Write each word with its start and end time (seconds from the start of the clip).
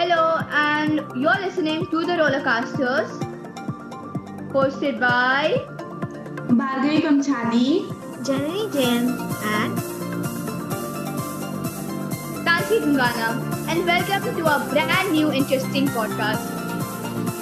Hello, 0.00 0.40
and 0.50 1.02
you're 1.14 1.38
listening 1.40 1.86
to 1.88 1.98
the 2.06 2.14
Rollercasters, 2.18 3.10
hosted 4.50 4.98
by 4.98 5.66
Bharghavi 6.60 7.02
Kamchadi. 7.06 7.84
Janani 8.28 8.62
Jain 8.72 9.10
and 9.50 9.76
Tansi 12.46 12.80
Dungana, 12.86 13.28
and 13.68 13.84
welcome 13.84 14.38
to 14.38 14.46
our 14.46 14.70
brand 14.70 15.12
new 15.12 15.30
interesting 15.30 15.86
podcast. 15.88 16.48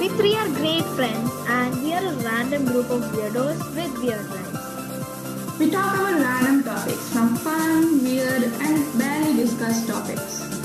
we 0.00 0.08
three 0.08 0.34
are 0.34 0.48
great 0.58 0.84
friends 0.98 1.30
and 1.46 1.80
we 1.84 1.94
are 1.94 2.04
a 2.04 2.14
random 2.26 2.64
group 2.64 2.90
of 2.90 3.02
weirdos 3.12 3.64
with 3.76 4.02
weird 4.02 4.28
lives. 4.34 5.60
We 5.60 5.70
talk 5.70 5.94
about 5.94 6.20
random 6.26 6.64
topics 6.64 7.08
from 7.12 7.36
fun, 7.36 8.02
weird, 8.02 8.42
and 8.42 8.98
barely 8.98 9.34
discussed 9.44 9.86
topics. 9.86 10.57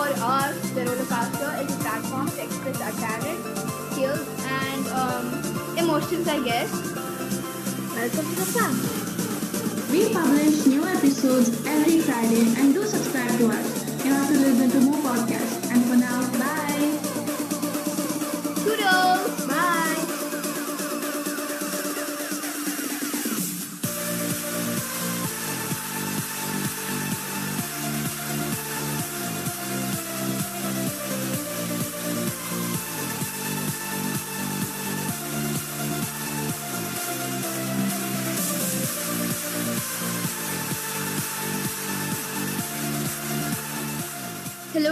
For 0.00 0.06
us, 0.06 0.70
the 0.70 0.80
Rollercaster 0.80 1.62
is 1.62 1.76
a 1.76 1.78
platform 1.80 2.26
to 2.30 2.42
express 2.42 2.80
our 2.80 2.92
talent, 2.92 3.40
skills, 3.92 4.26
and 4.48 4.86
um, 4.96 5.76
emotions, 5.76 6.26
I 6.26 6.42
guess. 6.42 6.72
Welcome 7.92 8.24
to 8.30 8.36
the 8.40 8.48
fun. 8.48 8.72
We 9.92 10.10
publish 10.10 10.64
new 10.64 10.86
episodes 10.86 11.50
every 11.66 12.00
Friday 12.00 12.48
and 12.56 12.72
do 12.72 12.82
subscribe 12.86 13.36
to 13.40 13.50
us. 13.50 14.02
You 14.02 14.14
to 14.14 14.38
listen 14.40 14.70
to 14.70 14.80
more 14.80 15.02
podcasts. 15.04 15.49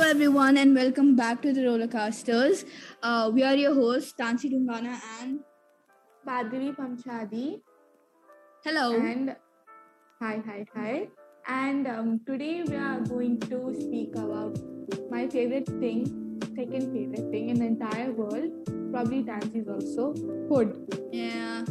Everyone, 0.08 0.56
and 0.56 0.74
welcome 0.74 1.16
back 1.16 1.42
to 1.42 1.52
the 1.52 1.60
Rollercasters. 1.60 2.64
Uh, 3.02 3.30
we 3.30 3.42
are 3.42 3.54
your 3.54 3.74
hosts, 3.74 4.14
Tansi 4.18 4.50
Dungana 4.50 4.98
and 5.20 5.40
Bharghavi 6.26 6.74
Kamchadi. 6.74 7.60
hello. 8.64 8.96
And 8.96 9.36
hi, 10.18 10.42
hi, 10.46 10.64
hi. 10.74 11.08
And 11.46 11.86
um, 11.86 12.20
today 12.26 12.62
we 12.62 12.76
are 12.76 13.00
going 13.00 13.38
to 13.40 13.74
speak 13.78 14.16
about 14.16 14.58
my 15.10 15.28
favorite 15.28 15.68
thing, 15.78 16.40
second 16.56 16.90
favorite 16.90 17.30
thing 17.30 17.50
in 17.50 17.58
the 17.58 17.66
entire 17.66 18.10
world, 18.10 18.50
probably 18.90 19.22
Tansi's 19.24 19.68
also, 19.68 20.14
food. 20.48 20.72
Yeah. 21.12 21.64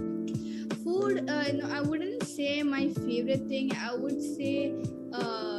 Food, 0.84 1.28
uh, 1.28 1.52
no, 1.54 1.70
I 1.72 1.82
wouldn't 1.82 2.22
say 2.22 2.62
my 2.62 2.90
favorite 2.90 3.48
thing. 3.48 3.72
I 3.76 3.96
would 3.96 4.22
say 4.22 4.76
uh, 5.12 5.57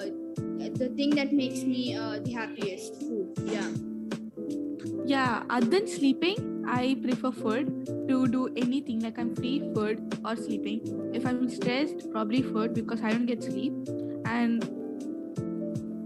the 0.78 0.88
thing 0.90 1.10
that 1.16 1.32
makes 1.32 1.62
me 1.64 1.96
uh, 1.96 2.18
the 2.24 2.32
happiest. 2.32 2.94
Food. 3.02 3.32
Yeah. 3.44 3.68
Yeah, 5.04 5.42
other 5.50 5.66
than 5.66 5.86
sleeping, 5.88 6.64
I 6.68 6.96
prefer 7.02 7.30
food 7.32 7.86
to 8.08 8.26
do 8.28 8.48
anything 8.56 9.00
like 9.00 9.18
I'm 9.18 9.34
free, 9.34 9.60
food 9.74 10.18
or 10.24 10.36
sleeping. 10.36 10.80
If 11.14 11.26
I'm 11.26 11.48
stressed, 11.48 12.10
probably 12.12 12.42
food 12.42 12.74
because 12.74 13.02
I 13.02 13.10
don't 13.10 13.26
get 13.26 13.42
sleep. 13.42 13.72
And 14.26 14.62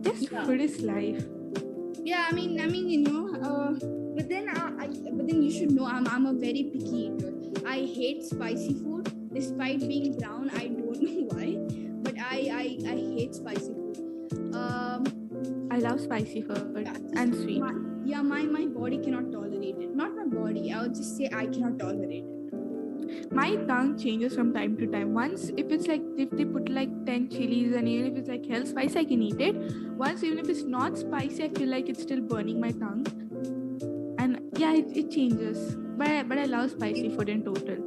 just 0.05 0.31
Yeah. 0.31 0.45
food 0.47 0.61
is 0.61 0.81
life. 0.83 1.25
Yeah. 2.05 2.27
I 2.29 2.33
mean, 2.33 2.61
I 2.61 2.67
mean, 2.67 2.89
you 2.89 3.03
know. 3.03 3.23
Uh, 3.43 3.73
but 4.17 4.29
then, 4.29 4.49
I, 4.49 4.85
I, 4.85 4.87
but 4.87 5.27
then 5.27 5.43
you 5.43 5.51
should 5.51 5.73
know 5.73 5.87
I'm, 5.87 6.07
I'm 6.07 6.27
a 6.27 6.33
very 6.33 6.65
picky 6.73 7.11
eater. 7.11 7.33
I 7.67 7.79
hate 7.99 8.25
spicy 8.25 8.75
food. 8.75 9.13
Despite 9.35 9.81
being 9.81 10.17
brown, 10.19 10.51
I 10.55 10.69
don't 10.69 11.01
know 11.05 11.29
why, 11.33 11.57
but 12.03 12.15
I, 12.19 12.51
I, 12.53 12.67
I 12.93 12.97
hate 13.19 13.35
spicy 13.35 13.73
food. 13.73 13.82
Um, 14.63 15.69
I 15.71 15.79
love 15.79 16.01
spicy 16.01 16.43
food 16.43 16.89
and 17.17 17.35
sweet. 17.35 17.61
my, 17.61 17.73
yeah, 18.05 18.23
my 18.23 18.43
my 18.43 18.67
body 18.67 18.99
cannot 18.99 19.33
tolerate 19.33 19.77
it. 19.87 19.95
Not 19.95 20.15
my 20.17 20.27
body. 20.27 20.73
I 20.73 20.83
would 20.83 20.95
just 20.95 21.17
say 21.17 21.29
I 21.33 21.47
cannot 21.47 21.79
tolerate 21.79 22.25
it. 22.25 23.33
My 23.33 23.57
tongue 23.71 23.99
changes 23.99 24.35
from 24.35 24.53
time 24.53 24.77
to 24.79 24.87
time. 24.87 25.15
Once, 25.15 25.51
if 25.57 25.73
it's 25.77 25.87
like 25.87 26.03
if 26.19 26.31
they 26.31 26.45
put 26.45 26.69
like 26.69 26.93
10 27.07 27.31
chilies 27.31 27.75
and 27.75 27.89
even 27.89 28.13
if 28.13 28.19
it's 28.19 28.29
like 28.29 28.47
hell 28.47 28.67
spicy, 28.67 28.99
I 29.01 29.05
can 29.05 29.23
eat 29.23 29.41
it. 29.41 29.57
Once, 30.05 30.23
even 30.23 30.39
if 30.39 30.49
it's 30.49 30.63
not 30.63 30.99
spicy, 30.99 31.45
I 31.45 31.49
feel 31.49 31.69
like 31.69 31.89
it's 31.89 32.03
still 32.03 32.21
burning 32.21 32.61
my 32.61 32.71
tongue. 32.71 33.07
And 34.19 34.41
yeah, 34.57 34.75
it, 34.75 34.97
it 34.97 35.11
changes. 35.11 35.77
But 35.97 36.09
I, 36.09 36.23
but 36.23 36.39
I 36.39 36.45
love 36.45 36.71
spicy 36.71 37.09
food 37.17 37.29
in 37.29 37.45
total. 37.45 37.79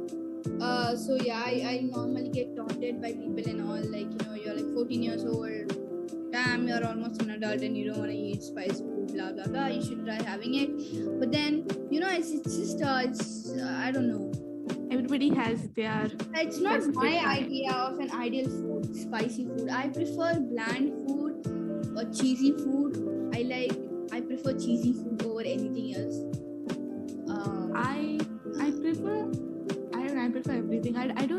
Uh, 0.60 0.96
so 0.96 1.16
yeah, 1.16 1.42
I, 1.44 1.64
I 1.66 1.80
normally 1.90 2.28
get 2.28 2.56
taunted 2.56 3.02
by 3.02 3.12
people 3.12 3.50
and 3.50 3.60
all 3.62 3.82
like 3.96 4.10
you 4.10 4.26
know 4.26 4.34
you're 4.34 4.54
like 4.54 4.72
14 4.74 5.02
years 5.02 5.24
old. 5.24 5.85
Damn, 6.32 6.66
you're 6.68 6.84
almost 6.86 7.22
an 7.22 7.30
adult 7.30 7.62
and 7.62 7.76
you 7.76 7.90
don't 7.90 7.98
want 7.98 8.10
to 8.10 8.16
eat 8.16 8.42
spicy 8.42 8.82
food. 8.82 9.12
Blah 9.14 9.32
blah 9.32 9.46
blah. 9.46 9.66
You 9.66 9.82
should 9.82 10.04
try 10.04 10.20
having 10.22 10.54
it. 10.54 11.18
But 11.20 11.32
then 11.32 11.66
you 11.90 12.00
know 12.00 12.08
it's 12.08 12.30
it's 12.30 12.56
just 12.56 12.82
uh, 12.82 13.00
it's 13.04 13.52
uh, 13.52 13.80
I 13.84 13.90
don't 13.90 14.08
know. 14.08 14.32
Everybody 14.90 15.34
has 15.34 15.68
their 15.76 16.10
It's 16.34 16.60
not 16.60 16.80
my 16.94 17.18
idea 17.18 17.72
of 17.72 17.98
an 17.98 18.10
ideal 18.12 18.48
food, 18.48 18.94
spicy 18.94 19.44
food. 19.44 19.68
I 19.70 19.88
prefer 19.88 20.38
bland 20.40 20.92
food 21.06 21.46
or 21.96 22.04
cheesy 22.12 22.52
food. 22.52 23.30
I 23.34 23.42
like, 23.42 23.72
I 24.12 24.20
prefer 24.20 24.52
cheesy 24.52 24.92
food 24.92 25.22
over 25.24 25.40
anything 25.40 25.94
else. 25.94 26.16
Um, 27.28 27.72
I 27.74 28.18
I 28.60 28.70
prefer 28.70 29.30
I 29.94 30.06
don't 30.06 30.16
know, 30.16 30.24
I 30.24 30.28
prefer 30.30 30.52
everything. 30.52 30.96
I, 30.96 31.12
I 31.16 31.26
don't 31.26 31.35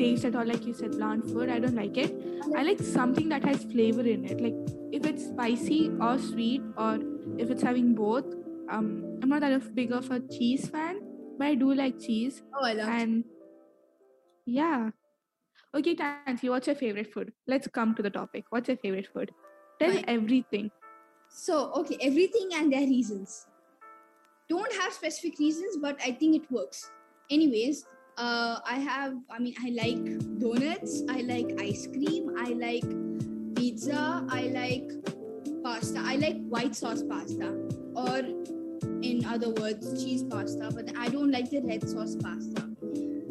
taste 0.00 0.24
at 0.24 0.36
all 0.40 0.46
like 0.50 0.66
you 0.66 0.74
said 0.74 0.92
bland 0.92 1.24
food. 1.24 1.48
I 1.48 1.58
don't 1.58 1.74
like 1.74 1.96
it. 1.96 2.14
I 2.56 2.62
like 2.62 2.80
something 2.80 3.28
that 3.30 3.44
has 3.44 3.64
flavor 3.64 4.06
in 4.14 4.24
it. 4.24 4.40
Like 4.40 4.54
if 4.92 5.06
it's 5.06 5.26
spicy 5.26 5.90
or 6.00 6.18
sweet 6.18 6.62
or 6.76 6.98
if 7.38 7.50
it's 7.50 7.62
having 7.62 7.94
both. 7.94 8.24
Um 8.70 9.18
I'm 9.22 9.28
not 9.28 9.40
that 9.40 9.74
big 9.74 9.92
of 9.92 10.10
a 10.10 10.20
cheese 10.20 10.68
fan, 10.68 11.00
but 11.38 11.46
I 11.48 11.54
do 11.54 11.74
like 11.74 12.00
cheese 12.00 12.42
oh, 12.54 12.64
I 12.64 12.72
love 12.72 12.88
and 12.88 13.24
yeah. 14.46 14.90
Okay, 15.72 15.94
Tansi, 15.94 16.50
what's 16.50 16.66
your 16.66 16.74
favorite 16.76 17.12
food? 17.12 17.32
Let's 17.46 17.68
come 17.68 17.94
to 17.94 18.02
the 18.02 18.10
topic. 18.10 18.46
What's 18.50 18.68
your 18.68 18.76
favorite 18.78 19.08
food? 19.12 19.30
Tell 19.78 19.92
Mine- 19.92 20.04
everything. 20.08 20.70
So, 21.28 21.72
okay, 21.74 21.96
everything 22.00 22.48
and 22.54 22.72
their 22.72 22.80
reasons. 22.80 23.46
Don't 24.48 24.72
have 24.80 24.92
specific 24.92 25.38
reasons, 25.38 25.76
but 25.76 25.96
I 26.04 26.10
think 26.10 26.34
it 26.34 26.50
works. 26.50 26.90
Anyways, 27.30 27.86
uh, 28.20 28.60
I 28.66 28.74
have, 28.74 29.14
I 29.30 29.38
mean, 29.38 29.54
I 29.64 29.70
like 29.70 30.38
donuts, 30.38 31.02
I 31.08 31.22
like 31.22 31.58
ice 31.58 31.86
cream, 31.86 32.30
I 32.38 32.50
like 32.52 32.84
pizza, 33.56 34.26
I 34.28 34.42
like 34.48 34.90
pasta, 35.64 36.02
I 36.04 36.16
like 36.16 36.36
white 36.48 36.76
sauce 36.76 37.02
pasta, 37.02 37.48
or 37.94 38.18
in 39.02 39.24
other 39.26 39.50
words, 39.50 40.04
cheese 40.04 40.22
pasta, 40.22 40.70
but 40.74 40.94
I 40.98 41.08
don't 41.08 41.30
like 41.30 41.48
the 41.50 41.62
red 41.62 41.88
sauce 41.88 42.14
pasta. 42.16 42.68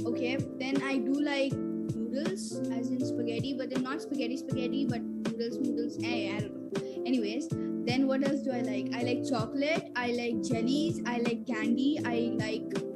Okay, 0.06 0.38
then 0.60 0.82
I 0.82 0.98
do 0.98 1.14
like 1.22 1.54
noodles, 1.54 2.54
as 2.74 2.90
in 2.90 3.06
spaghetti, 3.06 3.54
but 3.54 3.70
they're 3.70 3.84
not 3.84 4.02
spaghetti, 4.02 4.38
spaghetti, 4.38 4.86
but 4.86 5.02
noodles, 5.02 5.58
noodles, 5.58 5.98
eh, 6.04 6.36
I 6.36 6.40
don't 6.40 6.74
know. 6.74 7.04
Anyways, 7.06 7.48
then 7.86 8.08
what 8.08 8.28
else 8.28 8.42
do 8.42 8.52
I 8.52 8.62
like? 8.62 8.90
I 8.96 9.04
like 9.04 9.28
chocolate, 9.30 9.92
I 9.96 10.08
like 10.14 10.44
jellies, 10.44 11.02
I 11.06 11.20
like 11.20 11.46
candy, 11.46 12.00
I 12.04 12.34
like 12.44 12.89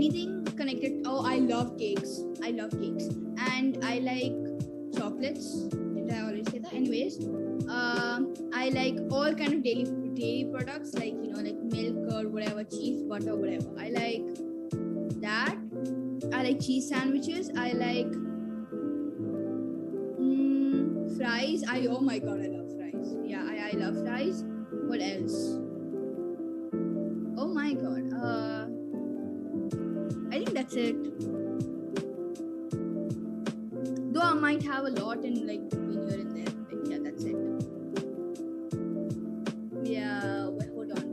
anything 0.00 0.44
connected. 0.56 1.02
Oh, 1.04 1.24
I 1.26 1.38
love 1.38 1.76
cakes. 1.78 2.20
I 2.42 2.50
love 2.50 2.70
cakes, 2.82 3.08
and 3.52 3.78
I 3.84 3.98
like 4.10 4.36
chocolates. 4.96 5.48
Did 5.68 6.12
I 6.12 6.20
already 6.22 6.44
say 6.44 6.58
that? 6.58 6.72
Anyways, 6.72 7.18
um, 7.68 8.32
I 8.54 8.70
like 8.70 8.96
all 9.10 9.34
kind 9.34 9.54
of 9.54 9.62
daily 9.62 9.84
dairy 10.20 10.48
products, 10.52 10.94
like 10.94 11.12
you 11.12 11.32
know, 11.32 11.42
like 11.48 11.60
milk 11.74 12.14
or 12.14 12.28
whatever, 12.28 12.64
cheese, 12.64 13.02
butter, 13.02 13.36
whatever. 13.36 13.68
I 13.78 13.90
like 13.90 14.24
that. 15.26 15.56
I 16.32 16.42
like 16.48 16.60
cheese 16.64 16.88
sandwiches. 16.88 17.50
I 17.56 17.72
like 17.72 18.12
mm, 20.16 21.18
fries. 21.18 21.64
I 21.68 21.86
oh 21.90 22.00
my 22.00 22.18
god, 22.18 22.40
I 22.40 22.48
love 22.56 22.72
fries. 22.78 23.16
Yeah, 23.34 23.44
I, 23.44 23.70
I 23.72 23.72
love 23.84 24.00
fries. 24.06 24.44
What 24.88 25.00
else? 25.00 25.36
Oh 27.36 27.48
my 27.60 27.72
god. 27.74 28.12
Uh, 28.12 28.49
that's 30.70 30.76
it. 30.76 30.96
Though 34.12 34.20
I 34.20 34.34
might 34.34 34.62
have 34.62 34.84
a 34.84 34.90
lot 34.90 35.24
in 35.24 35.46
like 35.46 35.68
between 35.68 36.08
here 36.08 36.20
and 36.20 36.36
there. 36.36 36.52
But 36.68 36.86
yeah, 36.88 36.98
that's 37.02 37.24
it. 37.24 37.36
Yeah, 39.84 40.48
wait, 40.48 40.70
hold 40.70 40.92
on. 40.92 41.06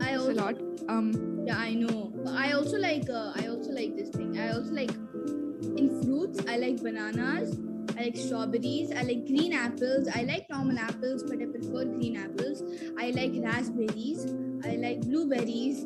I 0.00 0.04
It's 0.14 0.16
a 0.16 0.20
also 0.20 0.34
lot. 0.34 0.56
Um, 0.88 1.44
yeah, 1.46 1.58
I 1.58 1.74
know. 1.74 2.12
But 2.24 2.34
I 2.34 2.52
also 2.52 2.78
like 2.78 3.10
uh, 3.10 3.32
I 3.36 3.46
also 3.48 3.72
like 3.72 3.94
this 3.96 4.08
thing. 4.10 4.38
I 4.38 4.52
also 4.52 4.72
like 4.72 4.90
in 4.90 6.00
fruits, 6.02 6.40
I 6.48 6.56
like 6.56 6.82
bananas. 6.82 7.58
I 7.98 8.04
like 8.04 8.16
strawberries. 8.16 8.90
I 8.90 9.02
like 9.02 9.26
green 9.26 9.52
apples. 9.52 10.08
I 10.14 10.22
like 10.22 10.48
normal 10.48 10.78
apples, 10.78 11.22
but 11.24 11.42
I 11.42 11.44
prefer 11.44 11.84
green 11.84 12.16
apples. 12.16 12.62
I 12.98 13.10
like 13.10 13.32
raspberries. 13.36 14.24
I 14.64 14.76
like 14.76 15.02
blueberries. 15.02 15.84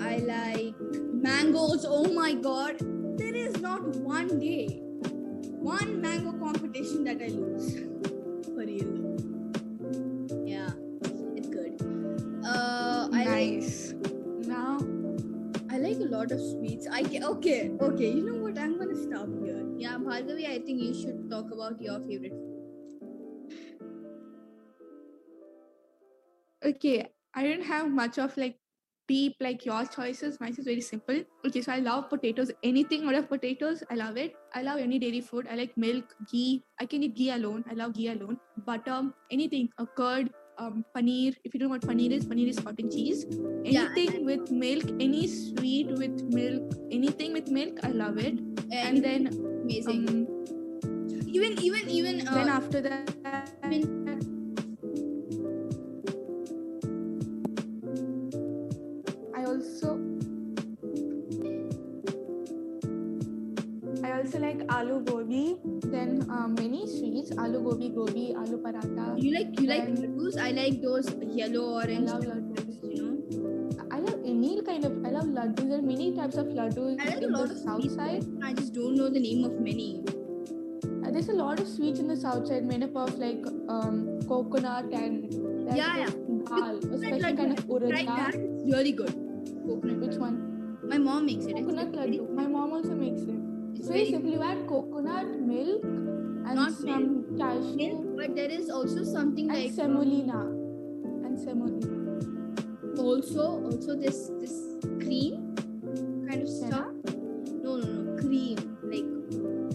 I 0.00 0.18
like 0.18 0.74
mangoes. 1.12 1.84
Oh 1.88 2.12
my 2.12 2.34
god. 2.34 2.78
There 3.18 3.34
is 3.34 3.60
not 3.60 3.82
one 3.96 4.38
day, 4.38 4.80
one 5.72 6.00
mango 6.00 6.32
competition 6.38 7.04
that 7.04 7.20
I 7.22 7.28
lose. 7.28 7.74
For 8.54 8.64
real. 8.64 8.92
Yeah, 10.46 10.70
it's 11.36 11.48
good. 11.48 11.80
Uh, 12.44 13.08
I 13.12 13.24
like 13.24 13.60
nice. 13.60 13.94
Now, 14.46 14.78
I 15.70 15.78
like 15.78 15.98
a 15.98 16.08
lot 16.16 16.32
of 16.32 16.40
sweets. 16.40 16.86
I 16.90 17.02
ca- 17.02 17.24
okay, 17.36 17.70
okay. 17.80 18.10
You 18.10 18.24
know 18.24 18.40
what? 18.42 18.58
I'm 18.58 18.78
gonna 18.78 18.96
stop 18.96 19.28
here. 19.42 19.64
Yeah, 19.76 19.98
Bharghavi, 19.98 20.46
I 20.48 20.58
think 20.60 20.82
you 20.82 20.94
should 20.94 21.28
talk 21.30 21.50
about 21.52 21.80
your 21.80 22.00
favorite. 22.00 22.34
okay, 26.64 27.08
I 27.34 27.42
didn't 27.42 27.66
have 27.66 27.90
much 27.90 28.18
of 28.18 28.36
like 28.36 28.58
deep 29.08 29.36
like 29.40 29.64
your 29.64 29.84
choices. 29.86 30.38
Mine 30.40 30.54
is 30.58 30.64
very 30.64 30.80
simple. 30.80 31.20
Okay, 31.46 31.62
so 31.62 31.72
I 31.72 31.78
love 31.78 32.08
potatoes. 32.10 32.50
Anything 32.62 33.06
out 33.08 33.14
of 33.14 33.28
potatoes, 33.28 33.82
I 33.90 33.94
love 33.94 34.16
it. 34.16 34.34
I 34.54 34.62
love 34.62 34.78
any 34.78 34.98
dairy 34.98 35.20
food. 35.20 35.46
I 35.50 35.56
like 35.56 35.76
milk, 35.76 36.14
ghee. 36.30 36.64
I 36.80 36.86
can 36.86 37.02
eat 37.02 37.16
ghee 37.16 37.30
alone. 37.30 37.64
I 37.70 37.74
love 37.74 37.94
ghee 37.94 38.08
alone. 38.08 38.38
Butter, 38.66 39.10
anything, 39.30 39.68
a 39.78 39.86
curd, 39.86 40.30
um, 40.58 40.84
paneer. 40.96 41.34
If 41.44 41.54
you 41.54 41.60
don't 41.60 41.68
know 41.68 41.74
what 41.74 41.82
paneer 41.82 42.12
is, 42.12 42.26
paneer 42.26 42.48
is 42.48 42.58
cottage 42.60 42.92
cheese. 42.92 43.26
Yeah, 43.64 43.88
Anything 43.90 44.26
with 44.26 44.50
milk, 44.50 44.84
any 45.00 45.26
sweet 45.26 45.88
with 45.88 46.22
milk, 46.24 46.74
anything 46.90 47.32
with 47.32 47.48
milk, 47.48 47.78
I 47.82 47.88
love 47.88 48.18
it. 48.18 48.38
And 48.72 49.04
then, 49.04 49.28
amazing. 49.62 50.08
um, 50.08 51.24
even, 51.26 51.58
even, 51.62 51.88
even. 51.88 52.28
Uh, 52.28 52.34
then 52.34 52.48
after 52.48 52.80
that, 52.80 53.10
I 53.62 54.37
like 64.48 64.62
aloo 64.78 64.98
gobi. 65.10 65.44
Then 65.94 66.26
um, 66.38 66.54
many 66.60 66.82
sweets: 66.96 67.30
aloo 67.46 67.62
gobi, 67.68 67.88
gobi, 68.00 68.26
aloo 68.42 68.60
paratha. 68.66 69.06
you 69.26 69.32
like 69.38 69.60
you 69.60 69.68
like 69.74 69.88
laddus? 69.88 70.38
I 70.48 70.50
like 70.60 70.80
those 70.88 71.08
yellow, 71.40 71.66
I 71.74 71.84
orange. 71.84 72.10
love 72.10 72.24
laddus. 72.32 72.78
You 72.82 72.96
know, 73.02 73.86
I 73.96 73.98
love 74.06 74.20
any 74.34 74.52
kind 74.70 74.84
of. 74.90 74.94
I 75.10 75.10
love 75.18 75.28
laddus. 75.40 75.68
There 75.72 75.78
are 75.80 75.88
many 75.90 76.08
types 76.20 76.36
of 76.44 76.52
laddus 76.60 77.00
I 77.00 77.10
like 77.10 77.22
a 77.22 77.28
in 77.30 77.32
lot 77.38 77.48
the 77.48 77.54
of 77.58 77.60
south 77.66 77.82
sweets. 77.82 77.96
side. 78.02 78.24
I 78.50 78.54
just 78.62 78.74
don't 78.78 78.96
know 79.02 79.08
the 79.18 79.24
name 79.28 79.44
of 79.50 79.58
many. 79.68 79.90
Uh, 81.06 81.10
there's 81.16 81.28
a 81.34 81.38
lot 81.40 81.60
of 81.64 81.68
sweets 81.74 82.00
in 82.04 82.08
the 82.14 82.16
south 82.24 82.46
side 82.48 82.64
made 82.72 82.82
up 82.88 82.96
of 83.04 83.14
like 83.18 83.44
um, 83.76 84.00
coconut 84.32 84.92
and 85.02 85.32
there's 85.32 85.76
Yeah, 85.76 86.10
dal, 86.50 86.76
a 86.78 86.98
special 86.98 87.18
laddu. 87.28 87.36
kind 87.42 87.58
of 87.58 87.64
urad 87.76 88.06
dal. 88.10 88.40
really 88.76 88.92
good. 89.02 89.14
Coconut. 89.66 89.98
Which 90.06 90.16
one? 90.26 90.36
My 90.92 90.98
mom 91.06 91.26
makes 91.30 91.46
it. 91.52 91.56
Coconut 91.60 91.92
laddu. 92.00 92.28
My 92.40 92.46
mom 92.56 92.72
also 92.80 92.94
makes 93.04 93.22
it. 93.22 93.37
It's 93.90 94.10
very 94.10 94.10
very. 94.10 94.32
You 94.32 94.42
add 94.42 94.66
coconut, 94.68 95.28
milk, 95.40 95.82
and 95.84 96.54
Not 96.54 96.72
some 96.72 97.38
cashew 97.38 97.76
milk, 97.76 98.16
but 98.16 98.36
there 98.36 98.50
is 98.50 98.68
also 98.68 99.02
something 99.02 99.48
and 99.50 99.58
like 99.58 99.72
semolina. 99.72 100.40
And 101.26 101.38
semolina. 101.38 103.00
also 103.02 103.46
also 103.68 103.96
this 103.96 104.30
this 104.40 104.52
cream 105.00 105.54
kind 106.28 106.42
of 106.42 106.48
Senna? 106.48 106.92
stuff. 106.98 107.16
No, 107.62 107.76
no, 107.76 107.86
no, 107.86 108.20
cream 108.20 108.76
like 108.82 109.08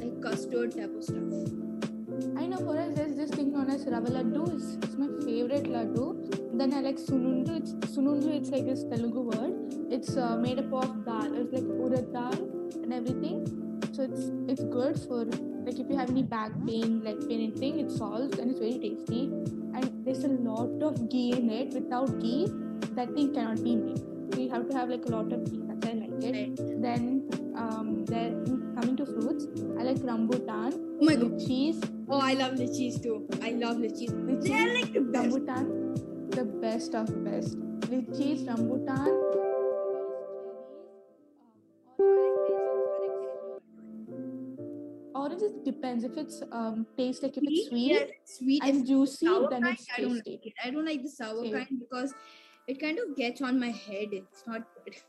like 0.03 0.21
custard 0.21 0.77
type 0.77 0.93
of 0.95 1.03
stuff. 1.03 1.33
I 2.37 2.45
know 2.45 2.57
for 2.57 2.77
us 2.77 2.93
there's 2.93 3.15
this 3.15 3.31
thing 3.31 3.51
known 3.51 3.71
as 3.71 3.87
rava 3.87 4.11
laddu. 4.11 4.45
It's, 4.55 4.75
it's 4.85 4.95
my 4.95 5.09
favorite 5.25 5.63
laddu. 5.63 6.05
Then 6.53 6.71
I 6.71 6.81
like 6.81 6.97
sunundu. 6.97 7.57
It's 7.63 7.97
sunundu. 7.97 8.37
It's 8.39 8.51
like 8.51 8.65
this 8.65 8.83
Telugu 8.83 9.21
word. 9.33 9.53
It's 9.89 10.15
uh, 10.17 10.37
made 10.37 10.59
up 10.59 10.71
of 10.83 11.03
dal. 11.03 11.33
It's 11.33 11.51
like 11.51 11.63
urad 11.63 12.13
dal 12.13 12.39
and 12.83 12.93
everything. 12.93 13.62
So 13.93 14.03
it's 14.03 14.23
it's 14.51 14.63
good 14.75 14.99
for 15.07 15.23
like 15.65 15.79
if 15.79 15.89
you 15.89 15.97
have 15.97 16.09
any 16.09 16.23
back 16.23 16.51
pain, 16.67 17.03
leg 17.03 17.19
pain, 17.27 17.41
anything, 17.41 17.79
it 17.79 17.91
solves 17.91 18.37
and 18.39 18.51
it's 18.51 18.59
very 18.59 18.79
tasty. 18.79 19.25
And 19.75 20.05
there's 20.05 20.23
a 20.23 20.29
lot 20.29 20.81
of 20.81 21.09
ghee 21.09 21.31
in 21.37 21.49
it. 21.49 21.73
Without 21.73 22.19
ghee, 22.19 22.47
that 22.95 23.13
thing 23.13 23.33
cannot 23.33 23.63
be 23.63 23.75
made. 23.75 23.99
So 24.33 24.39
you 24.39 24.49
have 24.49 24.67
to 24.69 24.75
have 24.77 24.89
like 24.89 25.05
a 25.05 25.09
lot 25.09 25.31
of 25.31 25.45
ghee. 25.49 25.61
That's 25.67 25.85
why 25.85 25.91
I 25.91 25.95
like 26.05 26.23
it. 26.23 26.33
Right. 26.59 26.81
Then 26.81 27.29
um, 27.55 28.05
then 28.05 28.73
coming 28.79 28.97
to 28.97 29.05
fruits, 29.05 29.45
I 29.79 29.83
like 29.83 29.97
rambutan, 29.97 30.73
Oh 31.01 31.05
my 31.05 31.15
god. 31.15 31.39
cheese, 31.39 31.79
Oh, 32.09 32.19
I 32.19 32.33
love 32.33 32.57
the 32.57 32.67
cheese 32.67 32.99
too. 32.99 33.27
I 33.41 33.51
love 33.51 33.77
lychees. 33.77 34.11
They 34.43 34.53
are 34.53 34.73
like 34.73 34.91
the 34.93 35.01
best. 35.01 35.29
rambutan, 35.29 36.31
the 36.31 36.45
best 36.45 36.95
of 36.95 37.13
best. 37.23 37.57
with 37.89 38.17
cheese 38.17 38.41
rambutan. 38.43 39.32
Oranges 45.33 45.63
depends 45.65 46.03
if 46.03 46.17
it's 46.17 46.41
um 46.51 46.85
taste 46.97 47.23
like 47.23 47.37
if 47.37 47.43
it's 47.47 47.67
sweet 47.69 47.91
Yeah, 47.91 48.05
it's 48.09 48.37
sweet. 48.37 48.63
and 48.63 48.81
If 48.81 48.87
juicy, 48.87 49.25
sour 49.25 49.49
then 49.49 49.63
kind, 49.63 49.73
it's 49.73 49.87
I 49.97 50.01
don't 50.01 50.15
like 50.17 50.45
it. 50.45 50.53
I 50.63 50.69
don't 50.69 50.85
like 50.85 51.03
the 51.03 51.09
sour 51.09 51.43
Same. 51.43 51.53
kind 51.53 51.79
because 51.79 52.13
it 52.67 52.79
kind 52.79 52.99
of 52.99 53.15
gets 53.15 53.41
on 53.41 53.59
my 53.59 53.71
head. 53.71 54.09
It's 54.11 54.43
not 54.47 54.61
good. 54.83 54.95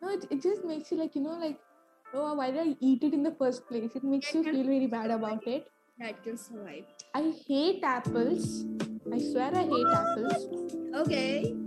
No, 0.00 0.10
it, 0.10 0.26
it 0.30 0.42
just 0.42 0.64
makes 0.64 0.92
you 0.92 0.96
like 0.96 1.16
you 1.16 1.22
know 1.22 1.36
like 1.40 1.58
oh 2.14 2.32
why 2.34 2.52
did 2.52 2.60
I 2.60 2.76
eat 2.80 3.02
it 3.02 3.14
in 3.14 3.24
the 3.24 3.32
first 3.32 3.66
place? 3.68 3.96
It 3.96 4.04
makes 4.04 4.32
you 4.32 4.44
feel 4.44 4.64
really 4.64 4.86
bad 4.86 5.10
about 5.10 5.46
it. 5.46 5.70
That 5.98 6.22
the 6.24 6.30
vibe. 6.30 6.84
I 7.16 7.34
hate 7.48 7.82
apples. 7.82 8.64
I 9.12 9.18
swear 9.18 9.50
I 9.52 9.64
hate 9.64 9.88
apples. 10.02 10.46
Okay. 10.94 11.57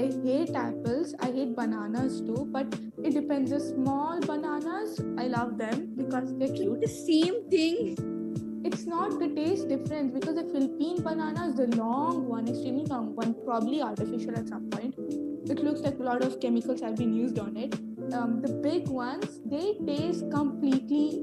I 0.00 0.10
hate 0.24 0.54
apples. 0.56 1.14
I 1.20 1.26
hate 1.26 1.54
bananas 1.54 2.22
too, 2.22 2.48
but 2.50 2.66
it 3.04 3.12
depends. 3.12 3.50
The 3.50 3.60
small 3.60 4.18
bananas, 4.20 4.98
I 5.18 5.26
love 5.26 5.58
them 5.58 5.92
because 5.94 6.34
they're 6.38 6.54
cute. 6.54 6.80
The 6.80 6.88
same 6.88 7.50
thing. 7.50 8.62
It's 8.64 8.86
not 8.86 9.18
the 9.18 9.28
taste 9.28 9.68
difference 9.68 10.14
because 10.14 10.36
the 10.36 10.44
Philippine 10.44 11.02
bananas, 11.02 11.56
the 11.56 11.66
long 11.76 12.26
one, 12.28 12.48
extremely 12.48 12.86
long 12.86 13.14
one, 13.14 13.34
probably 13.44 13.82
artificial 13.82 14.38
at 14.38 14.48
some 14.48 14.70
point. 14.70 14.94
It 15.50 15.62
looks 15.62 15.80
like 15.80 15.98
a 15.98 16.02
lot 16.02 16.22
of 16.22 16.40
chemicals 16.40 16.80
have 16.80 16.96
been 16.96 17.12
used 17.12 17.38
on 17.38 17.58
it. 17.58 17.74
Um, 18.14 18.40
the 18.40 18.54
big 18.68 18.88
ones, 18.88 19.40
they 19.44 19.74
taste 19.84 20.30
completely 20.30 21.20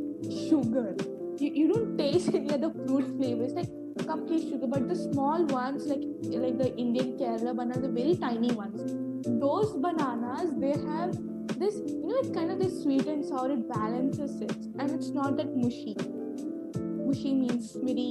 sugar. 0.50 0.96
You, 1.40 1.52
you 1.52 1.74
don't 1.74 1.98
taste 2.06 2.30
any 2.36 2.54
other 2.54 2.72
fruit 2.86 3.08
flavors 3.18 3.54
like 3.54 3.70
complete 4.04 4.50
sugar. 4.50 4.68
But 4.68 4.88
the 4.88 4.96
small 4.96 5.46
ones, 5.46 5.86
like 5.86 6.04
like 6.46 6.58
the 6.58 6.76
Indian 6.76 7.18
Kerala 7.18 7.56
bananas, 7.56 7.82
the 7.82 7.90
very 7.90 8.16
tiny 8.16 8.52
ones, 8.52 8.82
those 9.46 9.74
bananas 9.88 10.54
they 10.58 10.76
have 10.90 11.18
this. 11.60 11.76
You 11.76 12.08
know, 12.08 12.18
it's 12.20 12.30
kind 12.30 12.52
of 12.52 12.60
this 12.60 12.84
sweet 12.84 13.08
and 13.08 13.26
sour. 13.26 13.52
It 13.52 13.68
balances 13.70 14.40
it, 14.42 14.58
and 14.80 14.92
it's 14.92 15.10
not 15.10 15.38
that 15.38 15.56
mushy 15.56 15.96
mushy 17.08 17.34
means 17.34 17.72
very 17.88 18.08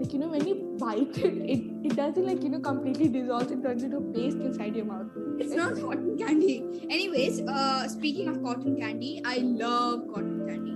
like 0.00 0.12
you 0.12 0.18
know 0.20 0.28
when 0.34 0.46
you 0.48 0.54
bite 0.82 1.18
it, 1.28 1.34
it 1.54 1.88
it 1.88 1.96
doesn't 1.96 2.26
like 2.26 2.42
you 2.42 2.50
know 2.54 2.60
completely 2.68 3.08
dissolves 3.16 3.50
it 3.56 3.62
turns 3.62 3.82
into 3.88 4.00
paste 4.14 4.38
inside 4.48 4.76
your 4.80 4.86
mouth 4.86 5.18
It's 5.42 5.54
not 5.54 5.76
cotton 5.80 6.18
candy. 6.18 6.54
Anyways, 6.90 7.42
uh, 7.42 7.88
speaking 7.88 8.28
of 8.28 8.42
cotton 8.42 8.76
candy, 8.80 9.22
I 9.24 9.36
love 9.62 10.02
cotton 10.12 10.40
candy. 10.48 10.74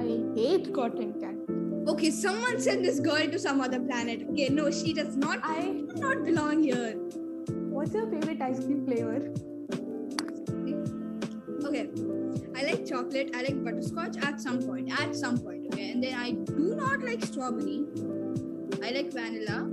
i 0.00 0.06
hate 0.38 0.72
cotton 0.78 1.12
candy 1.20 1.59
Okay, 1.88 2.10
someone 2.10 2.60
sent 2.60 2.82
this 2.82 3.00
girl 3.00 3.26
to 3.26 3.38
some 3.38 3.60
other 3.60 3.80
planet. 3.80 4.26
Okay, 4.30 4.48
no, 4.48 4.70
she 4.70 4.92
does 4.92 5.16
not. 5.16 5.40
i 5.42 5.62
do 5.62 5.94
not 5.96 6.24
belong 6.24 6.62
here. 6.62 6.94
what's 7.76 7.94
your 7.94 8.06
favorite 8.10 8.42
ice 8.42 8.58
cream 8.64 8.84
flavor 8.86 9.32
Okay, 11.64 11.88
I 12.56 12.64
like 12.64 12.86
chocolate. 12.86 13.30
I 13.34 13.42
like 13.42 13.62
butterscotch 13.64 14.16
at 14.28 14.40
some 14.40 14.62
point. 14.62 14.92
At 15.00 15.16
some 15.16 15.38
point, 15.38 15.66
okay, 15.72 15.90
and 15.90 16.02
then 16.02 16.14
I 16.14 16.32
do 16.32 16.74
not 16.76 17.02
like 17.02 17.24
strawberry. 17.24 17.84
I 18.82 18.90
like 18.90 19.12
vanilla. 19.12 19.70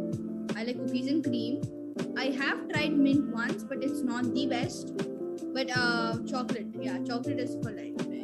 I 0.56 0.64
like 0.64 0.78
cookies 0.78 1.08
and 1.08 1.24
cream. 1.24 1.62
I 2.18 2.26
have 2.42 2.70
tried 2.70 2.94
mint 2.94 3.34
once, 3.34 3.64
but 3.64 3.84
it's 3.84 4.02
not 4.02 4.34
the 4.34 4.46
best. 4.46 4.94
But 5.54 5.76
uh, 5.76 6.18
chocolate, 6.28 6.68
yeah, 6.80 7.00
chocolate 7.00 7.40
is 7.40 7.56
for 7.64 7.72
life. 7.72 8.17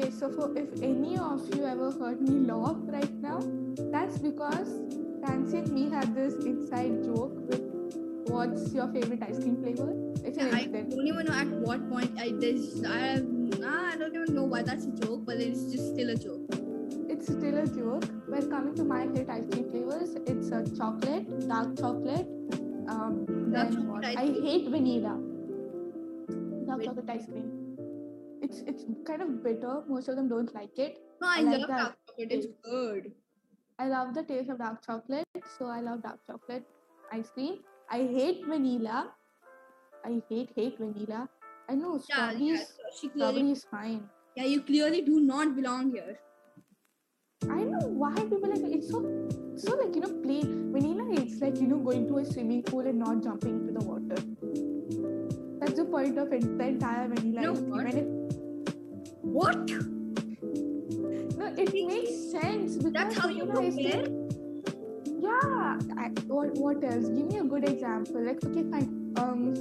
Okay 0.00 0.10
so 0.10 0.30
for 0.30 0.56
if 0.56 0.68
any 0.82 1.16
of 1.18 1.42
you 1.54 1.64
ever 1.64 1.90
heard 1.92 2.20
me 2.20 2.36
laugh 2.50 2.76
right 2.84 3.12
now 3.20 3.40
that's 3.92 4.18
because 4.18 4.68
Nancy 5.20 5.58
and 5.58 5.72
me 5.72 5.90
had 5.90 6.14
this 6.14 6.34
inside 6.44 7.04
joke 7.04 7.32
with 7.48 7.60
what's 8.26 8.72
your 8.72 8.88
favorite 8.92 9.22
ice 9.22 9.38
cream 9.38 9.56
flavor 9.62 9.92
it's 10.24 10.38
an 10.38 10.54
I 10.54 10.60
incident 10.60 10.90
don't 10.90 11.06
even 11.06 11.26
know 11.26 11.34
at 11.34 11.48
what 11.48 11.88
point 11.90 12.18
I 12.18 12.32
this 12.32 12.82
I 12.84 12.98
have 12.98 13.26
ah, 13.62 13.90
I 13.92 13.96
don't 13.96 14.14
even 14.14 14.34
know 14.34 14.44
why 14.44 14.62
that's 14.62 14.86
a 14.86 14.92
joke, 14.92 15.26
but 15.26 15.36
it's 15.36 15.64
just 15.72 15.92
still 15.92 16.10
a 16.10 16.14
joke. 16.14 16.40
it's 17.10 17.26
still 17.26 17.58
a 17.58 17.66
joke. 17.66 18.04
Well, 18.28 18.46
coming 18.46 18.74
to 18.76 18.84
my 18.84 19.06
favorite 19.06 19.28
ice 19.28 19.46
cream 19.50 19.68
flavors, 19.70 20.14
it's 20.26 20.50
a 20.50 20.64
chocolate, 20.76 21.48
dark 21.48 21.76
chocolate. 21.78 22.26
Um, 22.88 23.26
then 23.28 23.74
chocolate 23.74 24.16
I 24.16 24.26
hate 24.26 24.68
vanilla. 24.68 25.18
Dark 26.66 26.78
Wait. 26.78 26.86
chocolate 26.86 27.10
ice 27.10 27.26
cream. 27.26 27.59
It's 28.50 28.62
it's 28.66 28.84
kind 29.06 29.22
of 29.22 29.42
bitter. 29.44 29.82
Most 29.88 30.08
of 30.08 30.16
them 30.16 30.28
don't 30.28 30.54
like 30.54 30.78
it. 30.78 30.98
No, 31.22 31.28
I, 31.28 31.38
I 31.38 31.42
love 31.42 31.60
that 31.60 31.68
dark 31.68 31.96
chocolate. 32.06 32.32
It's 32.36 32.46
good. 32.68 33.12
I 33.78 33.88
love 33.88 34.14
the 34.14 34.22
taste 34.30 34.50
of 34.50 34.58
dark 34.58 34.84
chocolate, 34.86 35.44
so 35.58 35.66
I 35.66 35.80
love 35.80 36.02
dark 36.02 36.20
chocolate 36.26 36.64
ice 37.12 37.30
cream. 37.30 37.60
I 37.90 37.98
hate 38.16 38.44
vanilla. 38.46 39.12
I 40.04 40.22
hate 40.28 40.50
hate 40.56 40.78
vanilla. 40.78 41.28
I 41.68 41.74
know 41.74 41.92
Yeah, 41.94 42.02
strawberry 42.14 42.48
yeah. 42.48 42.56
So 42.56 42.90
she 43.00 43.08
clearly, 43.08 43.32
strawberry 43.32 43.52
is 43.52 43.64
fine. 43.70 44.02
yeah, 44.36 44.44
you 44.44 44.62
clearly 44.62 45.02
do 45.02 45.20
not 45.20 45.54
belong 45.56 45.92
here. 45.92 46.18
I 47.48 47.62
know 47.64 47.86
why 48.02 48.14
people 48.14 48.50
like 48.50 48.66
it's 48.78 48.90
so 48.90 49.00
so 49.56 49.76
like 49.76 49.94
you 49.94 50.02
know 50.02 50.12
plain 50.26 50.72
vanilla. 50.72 51.08
It's 51.22 51.40
like 51.40 51.60
you 51.60 51.68
know 51.68 51.78
going 51.78 52.06
to 52.08 52.18
a 52.18 52.24
swimming 52.24 52.62
pool 52.62 52.80
and 52.94 52.98
not 52.98 53.22
jumping 53.22 53.60
into 53.60 53.78
the 53.78 53.84
water. 53.84 54.22
That's 55.60 55.74
the 55.78 55.84
point 55.84 56.18
of 56.18 56.32
it, 56.32 56.44
the 56.58 56.64
entire 56.68 57.08
vanilla 57.08 57.54
cream. 57.54 58.39
What? 59.22 59.56
No, 61.36 61.46
it 61.56 61.72
makes 61.86 62.14
sense 62.32 62.76
That's 62.92 63.16
how 63.18 63.28
you 63.28 63.46
compare? 63.46 64.06
Yeah. 65.18 65.78
I, 65.98 66.08
what 66.26 66.54
what 66.54 66.84
else? 66.84 67.08
Give 67.08 67.26
me 67.26 67.38
a 67.38 67.44
good 67.44 67.68
example. 67.68 68.24
Like 68.26 68.42
okay, 68.44 68.64
fine. 68.70 69.14
Um, 69.18 69.54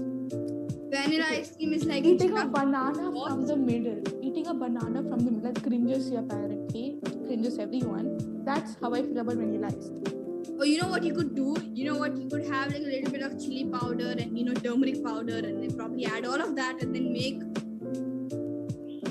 Vanilla 0.91 1.25
Okay. 1.25 1.39
ice 1.41 1.55
cream 1.55 1.73
is 1.73 1.85
like 1.85 2.03
eating 2.05 2.37
a 2.37 2.45
banana 2.47 3.11
What? 3.11 3.29
from 3.31 3.45
the 3.47 3.55
middle. 3.57 4.01
Eating 4.23 4.47
a 4.47 4.53
banana 4.53 5.03
from 5.03 5.19
the 5.19 5.31
middle 5.31 5.51
that 5.51 5.61
cringes 5.63 6.09
you 6.11 6.17
apparently. 6.19 6.99
Cringes 7.27 7.59
everyone. 7.59 8.43
That's 8.45 8.75
how 8.81 8.93
I 8.93 9.01
feel 9.03 9.19
about 9.19 9.35
vanilla 9.35 9.67
ice 9.67 9.89
cream. 9.89 10.15
Or 10.59 10.65
you 10.65 10.81
know 10.81 10.87
what 10.89 11.03
you 11.03 11.13
could 11.13 11.35
do? 11.35 11.55
You 11.73 11.91
know 11.91 11.97
what 11.99 12.17
you 12.17 12.27
could 12.29 12.45
have 12.47 12.67
like 12.73 12.81
a 12.81 12.91
little 12.95 13.11
bit 13.11 13.21
of 13.21 13.39
chili 13.39 13.65
powder 13.71 14.15
and 14.17 14.37
you 14.37 14.45
know 14.45 14.53
turmeric 14.53 15.03
powder 15.03 15.37
and 15.37 15.63
then 15.63 15.77
probably 15.77 16.05
add 16.05 16.25
all 16.25 16.41
of 16.41 16.55
that 16.55 16.81
and 16.81 16.95
then 16.95 17.13
make 17.13 17.41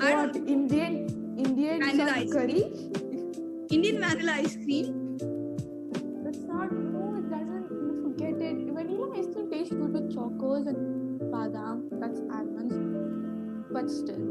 What 0.01 0.37
Indian 0.37 0.95
Indian 1.39 1.81
Vanilla 1.83 2.13
ice 2.17 2.33
curry? 2.33 2.63
Indian 3.71 3.99
vanilla 4.01 4.33
ice 4.43 4.55
cream. 4.57 5.19
That's 6.25 6.43
not 6.51 6.73
no, 6.73 7.17
it 7.19 7.29
doesn't 7.31 7.69
forget 8.05 8.41
it. 8.41 8.57
Vanilla 8.79 9.09
ice 9.19 9.27
cream 9.33 9.51
tastes 9.51 9.75
good 9.75 9.93
with 9.93 10.15
chocos 10.15 10.67
and 10.67 11.21
badam, 11.33 11.83
that's 12.01 12.21
almonds. 12.31 12.77
But 13.73 13.91
still. 13.91 14.25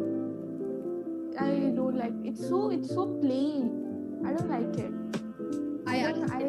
I 1.40 1.72
don't 1.76 1.98
like 1.98 2.14
it's 2.24 2.48
so 2.48 2.70
it's 2.72 2.90
so 2.90 3.06
plain. 3.22 4.22
I 4.26 4.34
don't 4.34 4.50
like 4.50 4.76
it. 4.86 4.92
I 5.86 5.98
I 6.00 6.12
don't, 6.12 6.32
I 6.32 6.42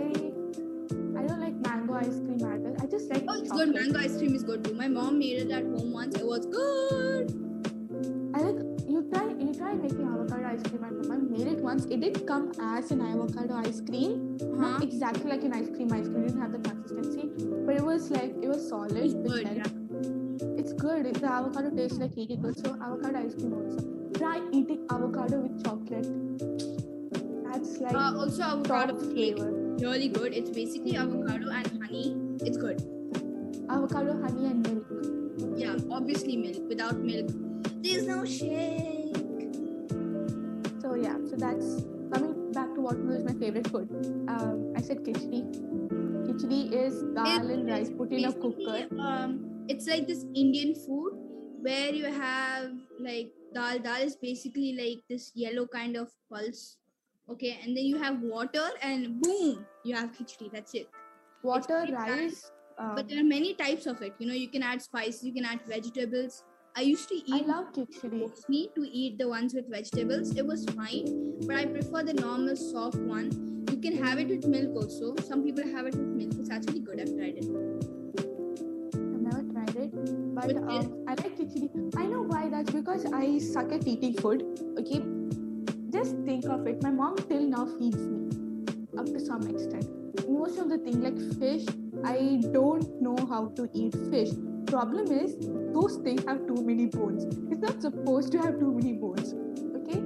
I 1.21 1.27
don't 1.27 1.41
like 1.41 1.57
mango 1.67 1.95
ice 1.95 2.19
cream 2.25 2.41
either. 2.53 2.75
I 2.81 2.87
just 2.87 3.11
like 3.11 3.25
Oh, 3.29 3.35
it's 3.35 3.49
chocolate. 3.51 3.75
good. 3.75 3.75
Mango 3.75 3.99
ice 3.99 4.17
cream 4.17 4.35
is 4.35 4.43
good 4.45 4.65
too. 4.65 4.75
My 4.75 4.89
mom 4.89 5.19
made 5.19 5.39
it 5.43 5.51
at 5.51 5.65
home 5.65 5.93
once. 5.93 6.17
It 6.17 6.25
was 6.27 6.47
good. 6.47 7.08
I 9.69 9.73
like 9.75 9.93
you 9.93 9.99
try 9.99 10.07
you 10.07 10.27
try 10.29 10.43
making 10.43 10.43
avocado 10.43 10.47
ice 10.47 10.63
cream 10.63 10.83
home. 10.83 11.13
I 11.13 11.17
made 11.17 11.47
it 11.53 11.61
once. 11.61 11.85
It 11.85 12.01
did 12.01 12.27
come 12.27 12.53
as 12.61 12.91
an 12.91 13.03
avocado 13.03 13.55
ice 13.55 13.81
cream. 13.81 14.39
Huh? 14.41 14.47
Not 14.71 14.83
exactly 14.83 15.31
like 15.31 15.43
an 15.45 15.53
ice 15.53 15.69
cream 15.69 15.93
ice 15.93 16.09
cream. 16.09 16.25
It 16.25 16.29
didn't 16.29 16.41
have 16.41 16.53
the 16.53 16.59
consistency, 16.59 17.31
but 17.67 17.77
it 17.77 17.85
was 17.85 18.11
like 18.11 18.35
it 18.43 18.49
was 18.49 18.69
solid. 18.69 18.97
It's 18.97 19.15
good. 19.15 19.45
like- 19.45 19.57
Yeah. 19.57 19.65
It's 20.57 20.73
good. 20.73 21.15
The 21.15 21.27
avocado 21.27 21.71
tastes 21.77 21.99
like 21.99 22.15
good. 22.15 22.59
So 22.59 22.77
avocado 22.83 23.19
ice 23.19 23.35
cream 23.35 23.53
also. 23.55 23.85
Try 24.15 24.41
eating 24.53 24.87
avocado 24.91 25.41
with 25.41 25.65
chocolate. 25.65 26.09
That's 27.53 27.79
like 27.81 27.95
Uh, 27.95 28.13
also, 28.19 28.43
avocado 28.43 28.93
top 28.93 29.03
is 29.03 29.03
like 29.03 29.13
flavor. 29.15 29.51
really 29.81 30.09
good. 30.09 30.33
It's 30.35 30.51
basically 30.51 30.97
avocado 30.97 31.49
and 31.51 31.67
honey. 31.83 32.17
It's 32.41 32.57
good. 32.57 32.83
Avocado, 33.69 34.13
honey, 34.23 34.47
and 34.47 34.67
milk. 34.67 34.87
Yeah, 35.59 35.77
obviously 35.91 36.37
milk. 36.37 36.69
Without 36.69 36.99
milk, 36.99 37.31
there's 37.83 38.07
no 38.07 38.25
shake. 38.25 38.98
So 41.39 41.47
yeah. 41.47 41.61
So 41.61 41.61
that's 41.61 41.85
coming 42.13 42.53
back 42.53 42.75
to 42.75 42.81
what 42.81 42.99
was 42.99 43.25
my 43.25 43.35
favorite 43.35 43.67
food. 43.69 43.89
Um, 44.29 44.73
I 44.77 44.81
said 44.81 44.99
khichdi. 45.05 45.43
Khichdi 46.27 46.73
is 46.73 47.03
dal 47.15 47.51
and 47.51 47.69
rice 47.69 47.91
put 47.91 48.13
in 48.13 48.25
a 48.25 48.33
cooker. 48.33 48.87
Um, 48.99 49.67
it's 49.69 49.87
like 49.87 50.07
this 50.07 50.25
Indian 50.35 50.75
food 50.75 51.13
where 51.61 51.91
you 51.93 52.07
have 52.07 52.73
like 53.01 53.31
dal. 53.55 53.79
Dal 53.79 54.03
is 54.03 54.17
basically 54.17 54.75
like 54.77 55.05
this 55.09 55.33
yellow 55.35 55.67
kind 55.67 55.97
of 55.97 56.11
pulse. 56.33 56.79
Okay, 57.31 57.59
and 57.63 57.77
then 57.77 57.85
you 57.85 57.99
have 57.99 58.23
water, 58.23 58.69
and 58.83 59.21
boom, 59.21 59.67
you 59.85 59.95
have 59.95 60.13
khichdi. 60.13 60.51
That's 60.53 60.75
it. 60.75 60.89
Water, 61.43 61.87
rice. 61.93 62.51
Um, 62.79 62.95
But 62.95 63.09
there 63.09 63.21
are 63.21 63.25
many 63.25 63.55
types 63.55 63.87
of 63.87 64.01
it. 64.03 64.15
You 64.19 64.29
know, 64.29 64.35
you 64.35 64.49
can 64.49 64.63
add 64.63 64.81
spices, 64.81 65.25
you 65.25 65.35
can 65.35 65.45
add 65.45 65.61
vegetables. 65.67 66.45
I 66.79 66.83
used 66.83 67.09
to 67.09 67.17
eat. 67.17 67.35
I 67.35 67.39
love 67.47 67.71
khichdi. 67.77 68.19
mostly 68.19 68.59
to 68.75 68.83
eat 68.99 69.19
the 69.21 69.27
ones 69.29 69.53
with 69.53 69.69
vegetables. 69.69 70.29
It 70.43 70.47
was 70.47 70.65
fine, 70.67 71.07
but 71.45 71.57
I 71.61 71.65
prefer 71.67 72.03
the 72.09 72.13
normal 72.15 72.55
soft 72.55 72.99
one. 73.13 73.33
You 73.71 73.79
can 73.87 73.97
have 74.03 74.21
it 74.25 74.29
with 74.29 74.47
milk 74.53 74.77
also. 74.81 75.09
Some 75.31 75.43
people 75.47 75.65
have 75.73 75.89
it 75.89 75.97
with 75.97 76.13
milk. 76.21 76.37
It's 76.43 76.53
actually 76.57 76.83
good. 76.89 77.01
I've 77.01 77.11
tried 77.17 77.41
it. 77.41 77.49
I've 78.95 79.25
never 79.25 79.43
tried 79.55 79.75
it, 79.87 79.97
but 80.37 80.55
um, 80.57 80.93
I 81.09 81.17
like 81.23 81.35
khichdi. 81.41 81.97
I 82.03 82.07
know 82.13 82.21
why. 82.35 82.43
That's 82.53 82.71
because 82.71 83.07
I 83.23 83.25
suck 83.39 83.75
at 83.79 83.89
eating 83.95 84.15
food. 84.21 84.45
Okay, 84.83 85.01
just 85.97 86.15
think 86.29 86.47
of 86.59 86.69
it. 86.75 86.81
My 86.89 86.93
mom 87.01 87.17
till 87.33 87.49
now 87.57 87.65
feeds 87.81 88.07
me 88.07 88.69
up 89.03 89.11
to 89.17 89.25
some 89.27 89.51
extent. 89.55 89.91
Most 90.29 90.63
of 90.67 90.71
the 90.77 90.79
thing 90.87 91.03
like 91.09 91.19
fish, 91.43 91.67
I 92.13 92.41
don't 92.61 93.03
know 93.09 93.19
how 93.35 93.43
to 93.63 93.69
eat 93.85 93.99
fish. 94.15 94.39
Problem 94.69 95.11
is 95.11 95.37
those 95.75 95.97
things 96.05 96.25
have 96.25 96.47
too 96.47 96.63
many 96.63 96.87
bones. 96.87 97.25
It's 97.51 97.61
not 97.61 97.81
supposed 97.81 98.33
to 98.33 98.39
have 98.39 98.59
too 98.59 98.73
many 98.75 98.93
bones. 98.93 99.35
Okay, 99.81 99.99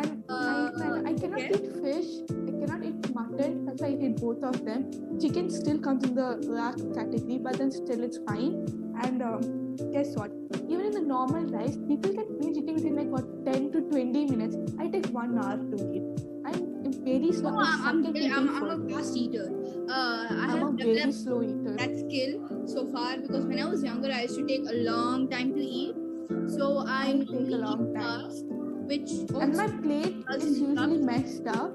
and 0.00 0.22
Uh, 0.28 0.70
I, 0.84 1.10
I, 1.10 1.12
cannot 1.14 1.40
okay. 1.40 1.54
eat 1.54 1.66
fish. 1.82 2.10
I 2.30 2.52
cannot 2.60 2.84
eat 2.84 3.14
mutton. 3.14 3.64
That's 3.66 3.80
why 3.82 3.88
I 3.88 3.96
hate 4.02 4.16
both 4.16 4.42
of 4.42 4.64
them. 4.64 4.90
Chicken 5.20 5.48
still 5.50 5.78
comes 5.78 6.04
in 6.04 6.14
the 6.14 6.28
rat 6.56 6.76
category, 6.98 7.38
but 7.38 7.56
then 7.58 7.70
still 7.70 8.02
it's 8.02 8.18
fine. 8.28 8.54
And 9.04 9.22
um, 9.22 9.76
guess 9.92 10.14
what? 10.16 10.32
Even 10.68 10.86
in 10.86 10.90
the 10.92 11.00
normal 11.14 11.44
rice, 11.56 11.76
people 11.88 12.12
can 12.12 12.26
finish 12.40 12.56
eating 12.58 12.74
within 12.74 12.96
like 12.96 13.08
what 13.08 13.26
10 13.46 13.72
to 13.72 13.80
20 13.82 14.26
minutes. 14.26 14.56
I 14.78 14.88
take 14.88 15.06
one 15.06 15.38
hour 15.38 15.56
to 15.56 15.76
eat. 15.94 16.02
I'm 16.44 16.92
very 17.04 17.32
slow. 17.32 17.50
No, 17.50 17.58
I'm, 17.60 17.82
I'm, 17.88 18.02
suck 18.04 18.08
at 18.08 18.12
very- 18.12 18.26
eating 18.26 18.48
I'm, 18.48 18.70
I'm 18.70 18.90
a 18.90 18.94
fast 18.94 19.16
eater. 19.16 19.48
Uh, 19.88 20.26
I 20.30 20.46
I'm 20.52 20.58
have 20.60 20.76
developed 20.76 21.14
slow 21.14 21.42
eater. 21.42 21.74
that 21.76 21.96
skill 21.98 22.66
so 22.66 22.86
far 22.92 23.18
because 23.18 23.44
when 23.44 23.58
I 23.60 23.66
was 23.66 23.82
younger, 23.82 24.10
I 24.10 24.22
used 24.22 24.36
to 24.36 24.46
take 24.46 24.64
a 24.68 24.74
long 24.90 25.28
time 25.28 25.54
to 25.54 25.60
eat. 25.60 25.94
So 26.48 26.84
I 26.86 27.12
Mine 27.12 27.26
take 27.26 27.48
a 27.52 27.58
long 27.64 27.92
time. 27.94 28.30
fast, 28.30 28.44
which 28.92 29.10
and 29.40 29.56
my 29.56 29.68
plate 29.82 30.24
is 30.36 30.58
usually 30.60 30.98
messed 30.98 31.46
up. 31.46 31.72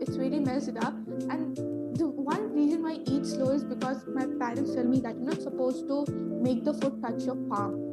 It's 0.00 0.16
really 0.16 0.40
messed 0.40 0.76
up. 0.82 0.94
And 1.30 1.56
the 1.96 2.08
one 2.08 2.52
reason 2.52 2.82
why 2.82 2.94
I 2.94 3.02
eat 3.06 3.26
slow 3.26 3.50
is 3.50 3.64
because 3.64 4.04
my 4.08 4.26
parents 4.40 4.74
tell 4.74 4.84
me 4.84 5.00
that 5.00 5.14
you're 5.16 5.24
not 5.30 5.40
supposed 5.42 5.86
to 5.88 6.04
make 6.42 6.64
the 6.64 6.74
food 6.74 7.00
touch 7.02 7.22
your 7.24 7.36
palm. 7.48 7.92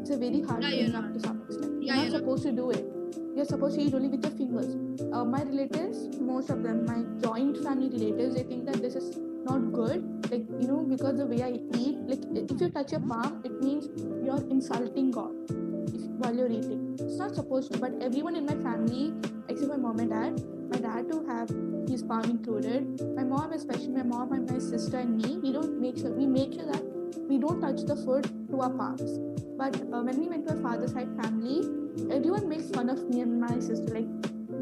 It's 0.00 0.10
a 0.10 0.16
very 0.16 0.40
hard 0.42 0.62
Yeah, 0.62 0.70
thing 0.86 0.94
up 0.94 1.12
to 1.12 1.20
some 1.20 1.42
extent. 1.42 1.82
Yeah, 1.82 1.94
you're 1.94 2.04
you're 2.04 2.12
not. 2.12 2.20
supposed 2.20 2.42
to 2.44 2.52
do 2.52 2.70
it. 2.70 2.86
You're 3.34 3.44
supposed 3.44 3.74
to 3.76 3.82
eat 3.82 3.92
only 3.92 4.08
with 4.08 4.22
your 4.22 4.32
fingers. 4.32 5.00
Uh, 5.12 5.24
my 5.24 5.42
relatives, 5.42 6.20
most 6.20 6.50
of 6.50 6.62
them, 6.62 6.86
my 6.86 7.02
joint 7.20 7.56
family 7.64 7.88
relatives, 7.88 8.36
they 8.36 8.44
think 8.44 8.64
that 8.66 8.80
this 8.80 8.94
is 8.94 9.18
not 9.44 9.72
good. 9.72 10.30
Like, 10.30 10.46
you 10.60 10.68
know, 10.68 10.86
because 10.88 11.18
the 11.18 11.26
way 11.26 11.42
I 11.42 11.58
eat, 11.76 11.98
like, 12.06 12.22
if 12.32 12.60
you 12.60 12.70
touch 12.70 12.92
your 12.92 13.00
palm, 13.00 13.42
it 13.44 13.60
means 13.60 13.88
you're 14.24 14.38
insulting 14.50 15.10
God 15.10 15.32
if, 15.92 16.02
while 16.22 16.32
you're 16.32 16.48
eating. 16.48 16.96
It's 17.00 17.16
not 17.16 17.34
supposed 17.34 17.72
to, 17.72 17.78
but 17.78 17.92
everyone 18.00 18.36
in 18.36 18.46
my 18.46 18.54
family, 18.54 19.12
except 19.48 19.68
my 19.68 19.78
mom 19.78 19.98
and 19.98 20.10
dad, 20.10 20.40
my 20.70 20.78
dad 20.78 21.10
to 21.10 21.26
have 21.26 21.50
his 21.88 22.04
palm 22.04 22.24
included. 22.24 23.02
My 23.16 23.24
mom, 23.24 23.52
especially 23.52 23.88
my 23.88 24.04
mom 24.04 24.32
and 24.32 24.48
my 24.48 24.60
sister 24.60 24.98
and 24.98 25.20
me, 25.20 25.38
we 25.38 25.52
don't 25.52 25.80
make 25.80 25.98
sure 25.98 26.12
we 26.12 26.26
make 26.26 26.54
sure 26.54 26.66
that 26.66 26.93
we 27.28 27.38
don't 27.38 27.60
touch 27.60 27.82
the 27.84 27.96
food 27.96 28.24
to 28.50 28.60
our 28.60 28.70
palms. 28.70 29.18
But 29.56 29.76
uh, 29.92 30.02
when 30.02 30.18
we 30.20 30.28
went 30.28 30.46
to 30.48 30.54
our 30.54 30.60
father's 30.60 30.92
side 30.92 31.08
family, 31.22 31.58
everyone 32.10 32.48
makes 32.48 32.70
fun 32.70 32.88
of 32.90 33.08
me 33.08 33.20
and 33.20 33.40
my 33.40 33.58
sister, 33.60 33.94
like 33.94 34.08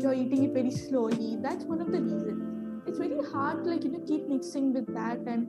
you're 0.02 0.14
eating 0.14 0.44
it 0.44 0.52
very 0.52 0.70
slowly. 0.70 1.36
That's 1.40 1.64
one 1.64 1.80
of 1.80 1.90
the 1.92 2.00
reasons. 2.00 2.48
It's 2.86 2.98
very 2.98 3.18
hard 3.32 3.64
to 3.64 3.70
like 3.70 3.84
you 3.84 3.90
know 3.92 4.04
keep 4.06 4.28
mixing 4.28 4.72
with 4.72 4.92
that, 4.94 5.18
and 5.20 5.46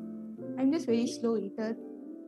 I'm 0.59 0.71
just 0.71 0.85
very 0.85 1.07
slow 1.07 1.37
eater. 1.37 1.75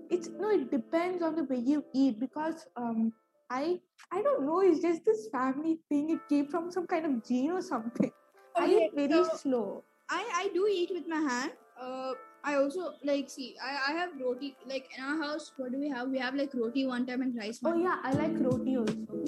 It's 0.09 0.29
no, 0.39 0.49
it 0.49 0.69
depends 0.71 1.23
on 1.23 1.35
the 1.35 1.43
way 1.43 1.57
you 1.57 1.83
eat 1.93 2.19
because 2.19 2.65
um 2.75 3.13
I 3.49 3.79
I 4.11 4.21
don't 4.21 4.45
know. 4.45 4.59
It's 4.61 4.81
just 4.81 5.05
this 5.05 5.27
family 5.31 5.79
thing. 5.89 6.09
It 6.09 6.19
came 6.29 6.47
from 6.47 6.71
some 6.71 6.87
kind 6.87 7.05
of 7.05 7.25
gene 7.27 7.51
or 7.51 7.61
something. 7.61 8.11
I 8.57 8.63
Okay, 8.65 8.85
eat 8.85 8.91
very 8.95 9.23
so- 9.23 9.37
slow. 9.37 9.83
I 10.09 10.23
I 10.41 10.49
do 10.53 10.67
eat 10.71 10.91
with 10.93 11.07
my 11.07 11.21
hand. 11.29 11.51
Uh, 11.79 12.13
I 12.47 12.55
also 12.55 12.93
like 13.09 13.29
see. 13.35 13.55
I 13.67 13.69
I 13.91 13.93
have 13.99 14.11
roti. 14.23 14.55
Like 14.71 14.89
in 14.97 15.03
our 15.03 15.17
house, 15.21 15.51
what 15.57 15.71
do 15.75 15.79
we 15.83 15.89
have? 15.89 16.09
We 16.15 16.19
have 16.25 16.35
like 16.41 16.53
roti 16.53 16.85
one 16.89 17.05
time 17.07 17.21
and 17.27 17.35
rice 17.43 17.59
Oh 17.65 17.71
one. 17.71 17.81
yeah, 17.85 17.97
I 18.03 18.11
like 18.19 18.35
roti 18.47 18.75
also. 18.77 19.21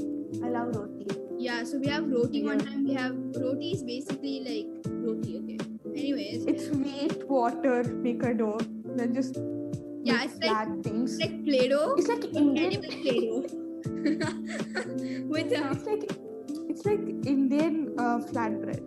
I 0.47 0.49
love 0.57 0.75
roti. 0.75 1.07
Yeah. 1.45 1.63
So 1.71 1.79
we 1.85 1.87
have 1.95 2.07
roti 2.17 2.43
one 2.49 2.59
time. 2.59 2.83
We 2.89 2.93
have 2.99 3.15
roti 3.45 3.71
is 3.77 3.83
basically 3.83 4.35
like 4.49 4.69
roti. 5.07 5.37
Okay. 5.41 5.57
Anyways, 5.97 6.45
It's 6.45 6.67
wheat, 6.69 7.27
water, 7.27 7.83
make 8.07 8.21
a 8.23 8.33
dough, 8.35 8.59
then 9.01 9.15
just 9.15 9.39
yeah, 10.03 10.23
it's 10.23 10.35
like 10.35 10.51
flat 10.51 10.69
things. 10.83 11.17
it's 11.17 11.21
like 11.25 11.43
Play-Doh. 11.45 11.95
It's 11.97 12.07
like 12.07 12.25
Indian. 12.41 12.81
Play-Doh. 12.81 13.45
With 15.33 15.53
uh, 15.53 15.73
It's 15.73 15.85
like 15.85 16.05
it's 16.69 16.85
like 16.85 17.01
Indian 17.33 17.93
uh, 17.97 18.19
flatbread 18.29 18.81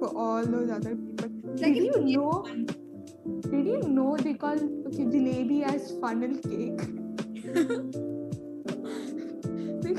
for 0.00 0.08
all 0.16 0.44
those 0.56 0.70
other 0.70 0.96
people. 0.96 1.28
like 1.60 1.74
did 1.74 1.94
an 1.96 2.08
you 2.08 2.16
know? 2.18 2.40
one. 2.48 2.66
Did 3.50 3.66
you 3.66 3.80
know 3.82 4.16
they 4.16 4.34
call 4.34 4.56
jalebi 4.56 5.62
as 5.62 5.92
funnel 6.00 6.36
cake? 6.46 6.80
they, 9.82 9.94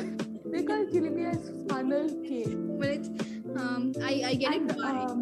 they 0.52 0.64
call 0.64 0.86
jalebi 0.94 1.24
as 1.32 1.52
funnel 1.70 2.08
cake. 2.28 2.56
But 2.80 2.90
it's 2.90 3.10
um 3.56 3.94
I 4.02 4.22
I 4.26 4.34
get 4.36 4.54
and, 4.54 4.72
it 4.72 4.80
um, 4.80 5.20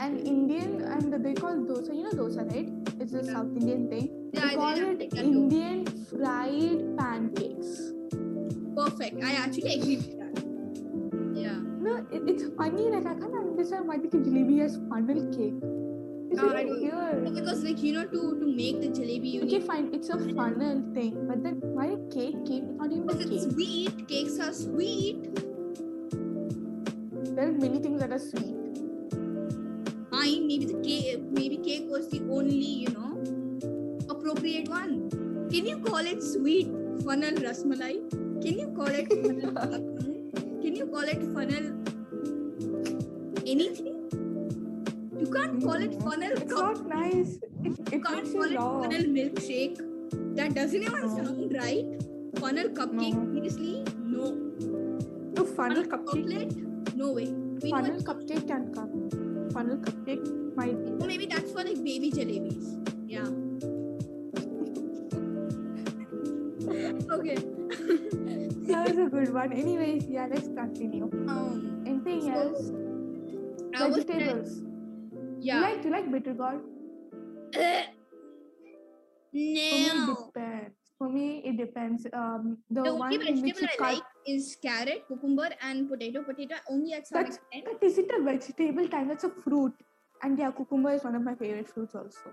and 0.00 0.26
Indian 0.26 0.82
and 0.82 1.24
they 1.24 1.34
call 1.34 1.54
dosa. 1.54 1.94
You 1.94 2.04
know 2.04 2.14
dosa, 2.22 2.46
right? 2.50 2.68
It's 3.00 3.12
a 3.12 3.24
South 3.24 3.56
Indian 3.56 3.88
thing. 3.88 4.30
yeah, 4.32 4.48
they 4.48 4.54
call 4.56 4.76
it. 4.76 5.14
Indian 5.14 5.86
fried 6.10 6.96
pancakes. 6.98 7.92
Perfect. 8.76 9.22
I 9.22 9.32
actually 9.34 9.74
agree 9.74 9.96
with 9.96 10.18
that. 10.18 10.34
Yeah. 11.34 11.58
No, 11.86 11.96
it, 12.10 12.22
it's 12.26 12.44
funny. 12.56 12.90
Like 12.90 13.06
I 13.06 13.14
can't 13.14 13.34
understand 13.34 13.88
why 13.88 13.98
they 13.98 14.08
call 14.08 14.20
jalebi 14.20 14.60
as 14.60 14.78
funnel 14.88 15.22
cake. 15.34 15.58
It's 16.34 16.42
Oh, 16.42 16.48
I 16.50 16.62
really 16.62 16.88
don't- 16.90 17.34
Because 17.34 17.62
like 17.64 17.82
you 17.86 17.92
know 17.96 18.04
to 18.12 18.20
to 18.40 18.46
make 18.60 18.80
the 18.84 18.88
jalebi 18.98 19.30
you 19.34 19.42
Okay, 19.44 19.58
need 19.58 19.66
fine. 19.70 19.84
It's 19.98 20.08
a 20.14 20.18
funnel 20.38 20.80
thing, 20.96 21.12
but 21.28 21.42
then 21.46 21.60
why 21.78 21.86
a 21.96 21.98
cake? 22.14 22.38
Cake? 22.48 22.64
It's 22.68 22.78
not 22.80 22.92
even 22.96 23.02
a 23.02 23.12
because 23.12 23.30
it's 23.36 23.46
sweet. 23.54 24.00
Cakes 24.12 24.38
are 24.46 24.52
sweet. 24.60 25.28
There 27.36 27.46
are 27.48 27.52
many 27.64 27.78
things 27.86 28.00
that 28.04 28.12
are 28.18 28.22
sweet. 28.24 28.56
Fine. 30.14 30.42
Maybe 30.50 30.66
the 30.72 30.80
cake. 30.88 31.22
Maybe 31.38 31.56
cake 31.68 31.86
was 31.94 32.08
the 32.16 32.20
only 32.40 32.72
you 32.84 32.92
know 32.98 33.12
appropriate 34.16 34.68
one. 34.74 34.94
Can 35.54 35.66
you 35.72 35.78
call 35.88 36.12
it 36.14 36.22
sweet 36.32 36.68
funnel 37.08 37.42
rasmalai? 37.48 37.94
Can 38.44 38.58
you 38.64 38.68
call 38.80 38.92
it 39.02 39.08
funnel? 39.14 39.80
Can 40.64 40.74
you 40.82 40.86
call 40.94 41.12
it 41.16 41.22
funnel? 41.38 41.66
Anything? 43.56 43.93
You 45.24 45.32
can't 45.32 45.62
call 45.62 45.74
it 45.88 45.94
funnel. 46.02 46.32
It's 46.32 46.52
cup- 46.52 46.76
not 46.76 46.86
nice. 46.88 47.38
It, 47.64 47.92
You 47.92 48.00
can't 48.00 48.04
call 48.04 48.44
it 48.44 48.56
funnel 48.56 49.04
milkshake. 49.18 49.78
That 50.36 50.54
doesn't 50.54 50.82
even 50.82 51.00
No. 51.00 51.16
sound 51.16 51.54
right. 51.54 51.86
Funnel 52.40 52.68
cupcake, 52.78 53.14
No. 53.14 53.32
seriously? 53.32 53.84
No. 54.04 54.32
No, 55.36 55.44
funnel 55.44 55.84
cupcake. 55.84 56.28
chocolate? 56.28 56.96
No 56.96 57.12
way. 57.12 57.28
We 57.62 57.70
Funnel 57.70 58.00
cupcake 58.00 58.46
can 58.46 58.74
come. 58.74 59.48
Funnel 59.52 59.78
cupcake 59.78 60.54
might 60.56 60.76
be. 60.84 60.90
or 60.92 61.06
maybe 61.06 61.26
that's 61.26 61.50
for 61.52 61.64
like 61.64 61.82
baby 61.82 62.10
jalebis. 62.10 62.66
Yeah. 63.08 63.28
okay. 67.18 67.38
That 68.64 68.88
was 68.88 68.98
a 68.98 69.10
good 69.10 69.32
one. 69.34 69.52
Anyways, 69.52 70.06
yeah, 70.08 70.26
let's 70.30 70.48
continue. 70.48 71.04
Um. 71.28 71.82
Anything 71.86 72.22
So, 72.22 72.32
else? 72.32 72.70
Vegetables. 73.76 74.63
Yeah. 75.48 75.56
You 75.56 75.62
like 75.66 75.82
do 75.82 75.88
you 75.88 75.94
like 75.94 76.10
bitter 76.14 76.34
gourd? 76.34 76.60
no. 79.32 80.30
For 80.32 80.32
me, 80.32 80.32
it 80.32 80.32
depends. 80.32 80.72
For 80.98 81.08
me, 81.08 81.42
it 81.44 81.56
depends. 81.56 82.06
Um, 82.12 82.58
the, 82.70 82.82
The 82.82 82.94
one 82.94 83.12
only 83.12 83.18
vegetable 83.24 83.68
I 83.80 83.92
like 83.92 84.02
is 84.26 84.56
carrot, 84.62 85.04
cucumber, 85.08 85.48
and 85.60 85.88
potato. 85.88 86.22
Potato 86.22 86.54
only 86.70 86.92
at 86.94 87.06
some 87.06 87.18
That's- 87.22 87.36
extent. 87.36 87.64
But 87.72 87.86
is 87.88 87.98
it 87.98 88.10
a 88.18 88.22
vegetable 88.22 88.88
kind? 88.88 89.10
That's 89.10 89.24
a 89.24 89.30
fruit. 89.30 89.72
And 90.22 90.38
yeah, 90.38 90.50
cucumber 90.52 90.92
is 90.92 91.04
one 91.04 91.14
of 91.14 91.22
my 91.22 91.34
favorite 91.34 91.68
fruits 91.68 91.94
also. 91.94 92.32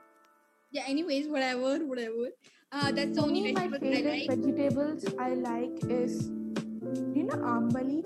Yeah. 0.71 0.83
Anyways, 0.87 1.27
whatever, 1.27 1.79
whatever. 1.85 2.29
Uh, 2.71 2.91
that's 2.91 3.17
the 3.17 3.23
only 3.23 3.41
me, 3.41 3.51
my 3.51 3.67
vegetable 3.67 3.87
I 3.89 3.95
favorite 3.95 4.27
like. 4.29 4.39
vegetables 4.39 5.05
I 5.19 5.29
like 5.33 5.83
is, 5.89 6.29
do 6.29 7.13
you 7.15 7.23
know 7.23 7.35
ambali? 7.55 7.99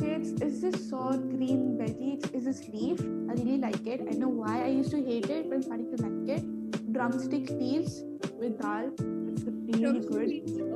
Okay, 0.00 0.12
it's, 0.12 0.30
it's 0.40 0.60
this 0.60 0.88
sour 0.88 1.16
green 1.16 1.76
veggie. 1.76 2.14
It's, 2.14 2.30
it's 2.30 2.44
this 2.44 2.68
leaf. 2.68 3.00
I 3.00 3.32
really 3.34 3.58
like 3.58 3.84
it. 3.84 4.06
I 4.08 4.14
know 4.14 4.28
why 4.28 4.62
I 4.62 4.68
used 4.68 4.92
to 4.92 5.04
hate 5.04 5.28
it, 5.28 5.48
but 5.48 5.56
I'm 5.56 5.62
starting 5.62 5.96
to 5.96 6.02
like 6.04 6.38
it. 6.38 6.92
Drumstick 6.92 7.50
leaves 7.50 8.04
with 8.38 8.60
dal. 8.60 8.92
It's 9.28 9.42
really 9.76 10.00
good. 10.00 10.30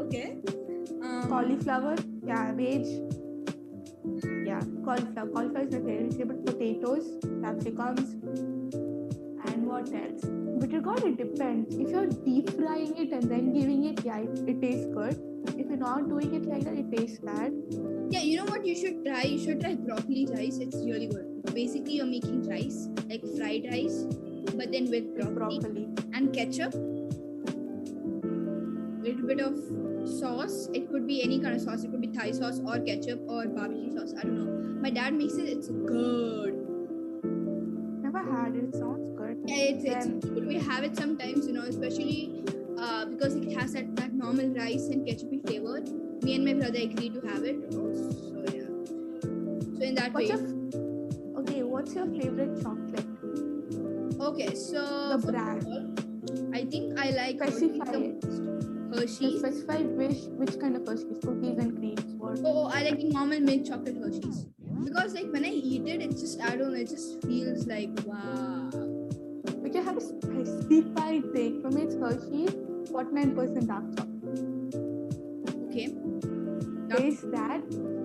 Okay. 0.07 0.39
Um, 1.05 1.27
Cauliflower, 1.29 1.97
cabbage. 2.27 2.89
Yeah, 4.45 4.61
cauliflower. 4.85 5.29
Cauliflower 5.29 5.67
is 5.67 5.73
my 5.73 5.81
favorite 5.81 6.13
vegetable. 6.13 6.43
Potatoes, 6.43 7.07
capsicums, 7.45 8.15
and 9.47 9.67
what 9.67 9.93
else? 9.95 10.25
Bitter 10.59 10.81
gourd, 10.81 11.05
it 11.05 11.17
depends. 11.17 11.77
If 11.77 11.91
you're 11.91 12.07
deep 12.07 12.51
frying 12.51 12.97
it 12.97 13.13
and 13.13 13.31
then 13.31 13.53
giving 13.53 13.85
it, 13.85 14.05
yeah, 14.05 14.19
it, 14.19 14.49
it 14.49 14.61
tastes 14.61 14.87
good. 14.93 15.32
If 15.49 15.69
you're 15.69 15.77
not 15.77 16.09
doing 16.09 16.35
it 16.35 16.47
like 16.47 16.65
that, 16.65 16.75
it 16.75 16.91
tastes 16.97 17.19
bad. 17.19 17.53
Yeah, 18.11 18.21
you 18.21 18.37
know 18.37 18.45
what 18.45 18.65
you 18.67 18.75
should 18.75 19.05
try? 19.05 19.23
You 19.23 19.39
should 19.39 19.61
try 19.61 19.75
broccoli 19.75 20.27
rice. 20.31 20.59
It's 20.59 20.77
really 20.77 21.07
good. 21.07 21.43
Basically, 21.55 21.95
you're 21.95 22.07
making 22.07 22.49
rice, 22.49 22.89
like 23.09 23.23
fried 23.37 23.67
rice, 23.71 24.07
but 24.57 24.71
then 24.73 24.91
with 24.91 25.15
broccoli, 25.17 25.59
broccoli. 25.59 25.89
and 26.15 26.33
ketchup. 26.33 26.75
A 26.75 26.79
little 29.05 29.27
bit 29.27 29.41
of 29.41 29.57
sauce. 30.09 30.69
It 30.73 30.91
could 30.91 31.07
be 31.07 31.23
any 31.23 31.41
kind 31.41 31.55
of 31.55 31.61
sauce. 31.61 31.83
It 31.85 31.91
could 31.91 32.01
be 32.01 32.09
Thai 32.09 32.33
sauce 32.33 32.61
or 32.65 32.79
ketchup 32.81 33.21
or 33.29 33.47
barbecue 33.47 33.93
sauce. 33.97 34.15
I 34.19 34.23
don't 34.23 34.37
know. 34.37 34.81
My 34.81 34.91
dad 34.91 35.15
makes 35.15 35.35
it. 35.35 35.49
It's 35.49 35.69
good. 35.69 36.55
Never 38.03 38.19
had 38.19 38.55
it. 38.55 38.65
It 38.65 38.75
sounds 38.75 39.11
good. 39.19 39.39
Yeah, 39.47 39.57
it's, 39.57 39.85
it's 39.85 40.07
good. 40.27 40.47
We 40.47 40.55
have 40.55 40.85
it 40.85 40.97
sometimes, 40.97 41.47
you 41.47 41.53
know, 41.53 41.63
especially 41.63 42.45
uh, 42.83 43.05
because 43.07 43.35
it 43.37 43.53
has 43.59 43.73
that, 43.75 43.95
that 43.97 44.13
normal 44.13 44.49
rice 44.55 44.89
and 44.89 45.07
ketchupy 45.07 45.41
flavor. 45.47 45.81
Me 46.23 46.35
and 46.37 46.45
my 46.45 46.55
brother 46.55 46.79
agreed 46.81 47.15
to 47.15 47.21
have 47.29 47.45
it. 47.45 47.57
So 47.73 48.45
yeah. 48.53 48.69
So 49.79 49.83
in 49.83 49.95
that 49.97 50.13
What's 50.13 50.31
way. 50.31 50.37
your 50.37 51.41
okay? 51.41 51.63
What's 51.63 51.95
your 51.95 52.07
favorite 52.07 52.63
chocolate? 52.63 53.07
Okay, 54.21 54.55
so 54.55 55.19
The 55.19 55.33
brand. 55.33 55.67
all, 55.67 56.55
I 56.55 56.65
think 56.65 56.99
I 56.99 57.11
like 57.11 57.37
Specify 57.43 57.45
Hershey's 57.45 57.77
it. 57.81 57.93
the 57.93 57.99
most. 57.99 59.01
Hershey's. 59.01 59.39
specify 59.41 59.79
which 59.83 60.19
which 60.43 60.61
kind 60.61 60.77
of 60.77 60.87
Hershey's, 60.87 61.19
cookies 61.25 61.59
and 61.59 61.77
creams. 61.79 62.05
What? 62.19 62.39
Oh, 62.45 62.67
oh, 62.67 62.71
I 62.73 62.83
like 62.85 62.99
the 62.99 63.09
normal 63.11 63.41
milk 63.41 63.65
chocolate 63.67 63.97
Hershey's 63.97 64.47
because 64.85 65.15
like 65.15 65.31
when 65.33 65.45
I 65.45 65.49
eat 65.49 65.87
it, 65.89 66.03
it 66.03 66.11
just 66.11 66.41
I 66.41 66.57
don't 66.57 66.73
know, 66.73 66.79
it 66.79 66.89
just 66.91 67.23
feels 67.25 67.67
like 67.67 67.91
wow. 68.07 68.71
We 69.57 69.71
can 69.71 69.85
have 69.85 69.97
a 69.97 70.01
specified 70.01 71.33
thing. 71.33 71.63
For 71.63 71.71
me, 71.71 71.83
it's 71.83 71.95
Hershey's, 71.95 72.55
49% 72.93 73.67
dark 73.67 73.85
chocolate. 73.97 74.75
Okay. 75.69 75.87
Dark- 76.89 77.01
Taste 77.01 77.31
that. 77.33 77.63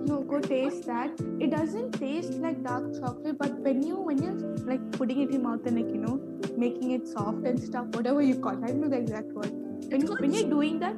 No, 0.08 0.22
go 0.22 0.40
taste 0.40 0.86
that. 0.86 1.10
It 1.38 1.50
doesn't 1.50 1.92
taste 1.92 2.32
like 2.34 2.62
dark 2.64 2.94
chocolate, 2.98 3.36
but 3.38 3.52
when 3.60 3.82
you 3.86 3.96
when 3.96 4.22
you're 4.22 4.38
like 4.70 4.80
putting 4.92 5.20
it 5.20 5.26
in 5.28 5.32
your 5.34 5.42
mouth 5.42 5.66
and 5.66 5.76
like 5.76 5.90
you 5.94 6.00
know 6.04 6.14
making 6.56 6.92
it 6.92 7.06
soft 7.06 7.44
and 7.46 7.60
stuff, 7.62 7.86
whatever 7.96 8.22
you 8.22 8.36
call 8.36 8.52
it, 8.52 8.64
I 8.64 8.68
don't 8.68 8.80
know 8.80 8.88
the 8.88 8.96
exact 8.98 9.26
word. 9.32 9.50
When, 9.90 10.00
you, 10.06 10.16
when 10.18 10.32
you're 10.32 10.48
doing 10.48 10.78
that, 10.80 10.94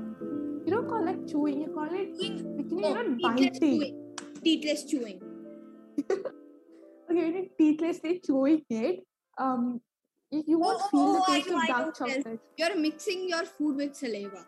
you 0.67 0.71
don't 0.75 0.89
call 0.89 1.09
it 1.09 1.27
chewing. 1.29 1.61
You 1.63 1.69
call 1.75 1.89
it 1.91 2.15
like, 2.23 2.39
you 2.71 2.81
know, 2.81 2.89
Oh, 2.89 2.95
not 2.95 3.07
teethless 3.07 3.61
biting. 3.61 3.61
chewing. 3.61 4.15
Teethless 4.47 4.89
chewing. 4.89 5.21
Okay, 7.11 7.25
when 7.25 7.35
you're 7.35 7.47
teethlessly 7.61 8.25
chewing 8.25 8.63
it, 8.71 9.01
um, 9.37 9.81
you, 10.31 10.45
you 10.47 10.59
won't 10.59 10.81
Oh, 10.83 10.89
feel 10.91 11.01
oh, 11.01 11.13
the 11.15 11.33
I 11.33 11.41
taste 11.41 11.51
of 11.51 11.67
dark 11.67 11.87
yes. 11.87 11.99
chocolate. 11.99 12.41
You're 12.57 12.77
mixing 12.77 13.29
your 13.29 13.45
food 13.45 13.77
with 13.77 13.97
saliva. 13.97 14.47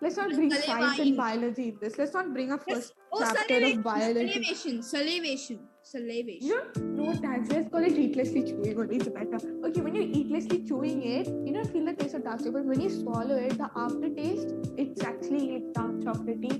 Let's 0.00 0.16
not 0.16 0.30
bring 0.30 0.50
Saliva 0.50 0.66
science 0.66 0.98
and 0.98 1.16
biology 1.16 1.68
in 1.68 1.78
this. 1.80 1.96
Let's 1.96 2.12
not 2.12 2.32
bring 2.32 2.50
a 2.50 2.58
Yes. 2.66 2.76
first 2.76 2.92
Oh, 3.12 3.20
chapter 3.20 3.40
salivation. 3.48 3.78
of 3.78 3.84
biology. 3.84 4.32
Salivation. 4.32 4.82
Salivation. 4.82 5.58
Salivation. 5.82 6.48
You 6.48 6.72
know 6.96 7.12
that. 7.12 7.48
Let's 7.50 7.68
call 7.68 7.84
it 7.84 7.92
eatlessly 7.92 8.42
chewing 8.42 8.80
only. 8.80 8.96
It's 8.96 9.08
better. 9.08 9.38
Okay, 9.66 9.80
when 9.80 9.94
you're 9.94 10.10
eatlessly 10.20 10.64
chewing 10.64 11.04
it, 11.04 11.28
you 11.28 11.52
don't 11.52 11.70
feel 11.70 11.84
the 11.84 11.92
taste 11.92 12.14
of 12.16 12.24
dark 12.24 12.38
chocolate. 12.38 12.54
But 12.54 12.64
when 12.64 12.80
you 12.80 12.90
swallow 12.90 13.36
it, 13.36 13.56
the 13.58 13.70
aftertaste, 13.76 14.48
it's 14.76 15.04
actually 15.04 15.52
like 15.52 15.72
dark 15.72 15.92
chocolatey. 16.00 16.56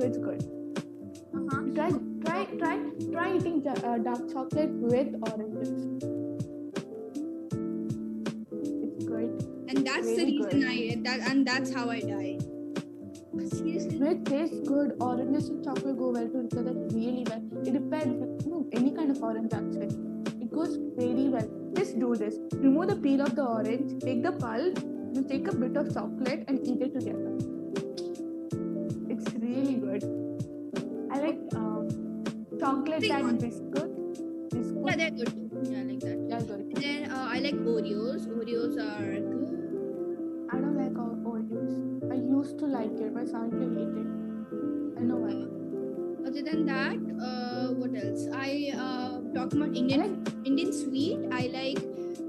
So 0.00 0.06
it's 0.06 0.18
good. 0.18 0.42
Uh-huh. 1.34 1.62
Try, 1.74 1.90
try, 2.24 2.44
try, 2.58 2.78
try 3.12 3.36
eating 3.36 3.66
uh, 3.66 3.98
dark 3.98 4.32
chocolate 4.32 4.70
with 4.70 5.14
oranges. 5.32 6.27
And 9.68 9.86
that's 9.86 10.06
the 10.16 10.24
reason 10.24 10.60
good. 10.60 10.68
I 10.68 10.96
that 11.04 11.30
and 11.30 11.46
that's 11.46 11.74
how 11.74 11.90
I 11.90 12.00
died. 12.00 12.44
Seriously. 13.50 13.98
When 13.98 14.08
it 14.12 14.24
tastes 14.24 14.68
good, 14.68 14.94
oranges 15.00 15.48
and 15.48 15.62
chocolate 15.64 15.96
go 15.96 16.10
well 16.10 16.28
together 16.28 16.72
really 16.92 17.24
well. 17.28 17.42
It 17.64 17.72
depends, 17.72 18.46
no, 18.46 18.66
any 18.72 18.90
kind 18.90 19.10
of 19.10 19.22
orange 19.22 19.52
actually. 19.52 19.86
It 20.42 20.50
goes 20.52 20.76
very 20.96 21.28
well. 21.28 21.48
Just 21.74 21.98
do 21.98 22.14
this. 22.16 22.36
Remove 22.54 22.88
the 22.88 22.96
peel 22.96 23.22
of 23.22 23.36
the 23.36 23.44
orange, 23.44 24.02
take 24.02 24.22
the 24.22 24.32
pulp, 24.32 24.78
you 25.14 25.24
take 25.28 25.48
a 25.48 25.54
bit 25.54 25.76
of 25.76 25.94
chocolate 25.94 26.44
and 26.48 26.66
eat 26.66 26.82
it 26.82 26.92
together. 26.98 27.36
It's 29.08 29.32
really 29.34 29.74
good. 29.74 30.04
I 31.12 31.20
like 31.20 31.40
um, 31.54 31.88
chocolate 32.58 33.00
Big 33.00 33.10
and 33.10 33.40
biscuit. 33.40 34.50
Biscuit. 34.50 34.84
Yeah, 34.84 34.96
they're 34.96 35.10
good. 35.10 35.32
Yeah, 35.62 35.78
I 35.78 35.82
like 35.84 36.00
that. 36.00 36.18
Yeah, 36.28 36.40
good. 36.40 36.60
And 36.60 36.76
then 36.76 37.10
uh, 37.10 37.28
I 37.30 37.38
like 37.38 37.54
Oreos. 37.54 38.26
Oreos 38.26 38.76
are 38.78 39.20
good. 39.20 39.37
Used 41.38 42.58
to 42.58 42.66
like 42.66 42.90
it, 43.00 43.14
but 43.14 43.22
I 43.22 43.26
started 43.26 43.52
to 43.52 43.68
hate 43.76 43.94
it. 44.02 44.08
I 44.98 45.02
know 45.02 45.16
why. 45.16 45.36
Other 46.26 46.42
than 46.42 46.66
that, 46.66 46.98
uh, 47.22 47.72
what 47.74 47.94
else? 47.94 48.26
I 48.32 48.72
uh, 48.76 49.20
talking 49.34 49.62
about 49.62 49.76
Indian 49.76 50.24
Indian 50.44 50.72
sweet. 50.72 51.18
I 51.32 51.46
like 51.52 51.78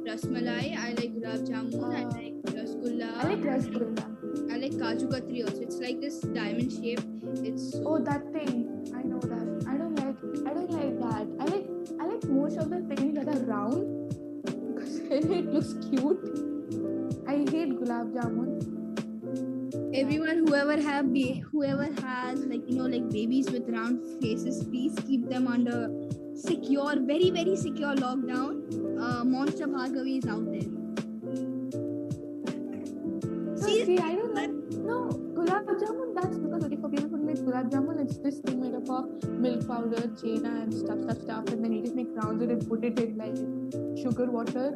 rasmalai. 0.08 0.78
I 0.78 0.90
like 1.00 1.14
gulab 1.16 1.46
jamun. 1.50 1.96
I 1.96 2.04
Uh, 2.04 2.12
like 2.18 2.38
rasgulla. 2.58 3.10
I 3.18 3.28
like 3.34 3.44
rasgulla. 3.50 4.06
I 4.54 4.58
like 4.64 4.74
kaju 4.84 5.10
katri 5.14 5.44
also. 5.46 5.62
It's 5.68 5.80
like 5.86 6.00
this 6.02 6.20
diamond 6.40 6.72
shape. 6.72 7.02
It's 7.52 7.72
so 7.74 7.84
Oh, 7.94 7.98
that 8.10 8.32
thing. 8.34 8.56
I 8.96 9.04
know 9.04 9.20
that. 9.20 9.48
I 9.68 9.78
don't 9.78 9.96
like. 10.04 10.20
I 10.48 10.54
don't 10.54 10.72
like 10.72 10.96
that. 11.06 11.28
I 11.40 11.46
like. 11.54 11.68
I 12.00 12.06
like 12.14 12.24
most 12.40 12.58
of 12.58 12.70
the 12.70 12.82
things 12.94 13.16
that 13.20 13.28
are 13.36 13.44
round 13.46 14.14
because 14.46 14.98
it 15.40 15.54
looks 15.58 15.74
cute. 15.90 16.22
I 17.28 17.38
hate 17.54 17.74
gulab 17.80 18.14
jamun. 18.18 18.59
Everyone 19.92 20.46
whoever 20.46 20.80
have 20.80 21.12
ba- 21.14 21.42
whoever 21.52 21.86
has 22.02 22.46
like 22.46 22.68
you 22.70 22.76
know 22.78 22.86
like 22.86 23.10
babies 23.10 23.50
with 23.50 23.70
round 23.70 24.04
faces 24.22 24.64
please 24.64 24.96
keep 25.08 25.28
them 25.30 25.48
under 25.48 25.80
secure 26.36 26.96
very 27.12 27.32
very 27.32 27.56
secure 27.56 27.96
lockdown 27.96 28.60
uh, 29.02 29.24
monster 29.24 29.68
bharghavi 29.68 30.20
is 30.20 30.28
out 30.28 30.46
there 30.52 30.70
See, 33.62 33.98
I 33.98 34.16
don't 34.16 34.34
like. 34.34 34.52
No, 34.90 35.10
gulab 35.38 35.66
jamun. 35.82 36.14
That's 36.16 36.38
because 36.38 36.64
okay, 36.66 36.78
for 36.84 36.90
people 36.90 37.10
who 37.10 37.18
make 37.18 37.38
gulab 37.38 37.70
jamun, 37.72 38.00
it's 38.04 38.18
this 38.20 38.40
thing 38.40 38.62
made 38.62 38.74
up 38.74 38.90
of 38.90 39.28
milk 39.30 39.68
powder, 39.68 40.04
chena, 40.22 40.54
and 40.64 40.74
stuff, 40.74 41.02
stuff, 41.02 41.20
stuff, 41.22 41.50
and 41.50 41.64
then 41.64 41.74
you 41.74 41.82
just 41.82 41.96
make 41.96 42.08
rounds 42.16 42.42
and 42.42 42.70
put 42.70 42.86
it 42.86 43.00
in 43.00 43.18
like 43.18 43.36
sugar 44.02 44.32
water. 44.38 44.70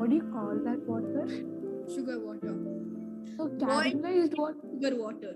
What 0.00 0.10
do 0.10 0.16
you 0.16 0.26
call 0.32 0.58
that 0.64 0.80
water? 0.86 1.24
sugar 1.94 2.18
water 2.20 2.67
So 3.38 3.48
caramelized 3.48 4.36
water. 4.36 4.68
sugar 4.70 4.96
water 5.00 5.34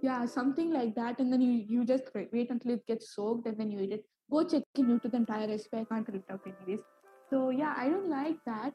Yeah, 0.00 0.24
something 0.26 0.70
like 0.72 0.94
that, 0.94 1.18
and 1.18 1.32
then 1.32 1.42
you 1.46 1.52
you 1.72 1.84
just 1.90 2.10
wait, 2.14 2.50
until 2.54 2.72
it 2.72 2.86
gets 2.86 3.14
soaked, 3.14 3.46
and 3.50 3.58
then 3.58 3.70
you 3.70 3.80
eat 3.86 3.92
it. 3.96 4.04
Go 4.34 4.42
check 4.52 4.80
in 4.82 4.86
YouTube 4.92 5.12
the 5.16 5.18
entire 5.18 5.48
recipe. 5.48 5.78
I 5.80 5.84
can't 5.90 6.08
read 6.08 6.22
it 6.22 6.32
out 6.34 6.48
anyways. 6.50 6.84
So 7.30 7.50
yeah, 7.50 7.74
I 7.84 7.88
don't 7.88 8.08
like 8.14 8.38
that. 8.46 8.72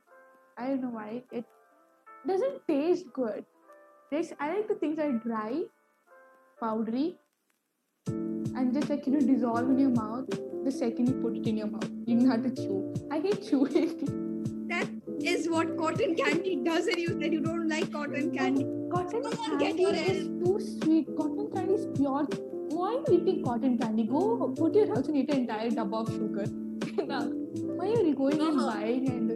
I 0.58 0.68
don't 0.68 0.84
know 0.86 0.94
why. 1.00 1.24
It 1.32 1.46
doesn't 2.28 2.62
taste 2.68 3.12
good. 3.14 3.46
This 4.12 4.32
I 4.40 4.52
like 4.54 4.68
the 4.68 4.80
things 4.86 4.98
that 4.98 5.08
are 5.08 5.20
dry, 5.26 5.64
powdery, 6.60 7.18
and 8.08 8.74
just 8.80 8.90
like 8.96 9.06
you 9.08 9.18
know 9.18 9.26
dissolve 9.34 9.70
in 9.76 9.84
your 9.88 9.96
mouth 9.98 10.40
the 10.64 10.72
second 10.72 11.08
you 11.08 11.14
put 11.28 11.38
it 11.38 11.48
in 11.48 11.58
your 11.58 11.68
mouth. 11.68 11.92
You 12.06 12.20
don't 12.20 12.30
have 12.30 12.44
to 12.44 12.56
chew. 12.64 12.94
I 13.12 13.20
hate 13.20 13.48
chewing. 13.50 14.26
that 15.20 15.28
is 15.30 15.50
what 15.50 15.78
cotton 15.78 16.16
candy 16.16 16.56
does 16.64 16.88
and 16.88 17.00
you 17.00 17.10
said 17.22 17.34
you 17.34 17.42
don't 17.42 17.68
like 17.68 17.92
cotton 17.92 18.32
candy 18.36 18.66
Cotton 18.92 19.22
Come 19.24 19.40
on, 19.40 19.58
get 19.60 19.68
candy 19.78 19.84
your 19.84 19.94
is 19.94 20.28
too 20.44 20.60
sweet. 20.82 21.08
Cotton 21.18 21.50
candy 21.56 21.74
is 21.76 21.86
pure. 21.96 22.24
Why 22.70 22.88
are 22.96 23.12
you 23.14 23.20
eating 23.22 23.44
cotton 23.44 23.78
candy? 23.78 24.04
Go 24.04 24.52
put 24.58 24.74
your 24.74 24.88
house 24.88 25.08
and 25.08 25.18
eat 25.18 25.30
an 25.30 25.42
entire 25.42 25.70
tub 25.72 25.94
of 25.94 26.08
sugar. 26.10 26.46
Now, 27.12 27.22
Why 27.80 27.88
are 27.90 28.02
you 28.08 28.16
going 28.16 28.42
and 28.42 28.60
Uh-huh. 28.60 28.72
buying 28.72 29.10
and 29.10 29.32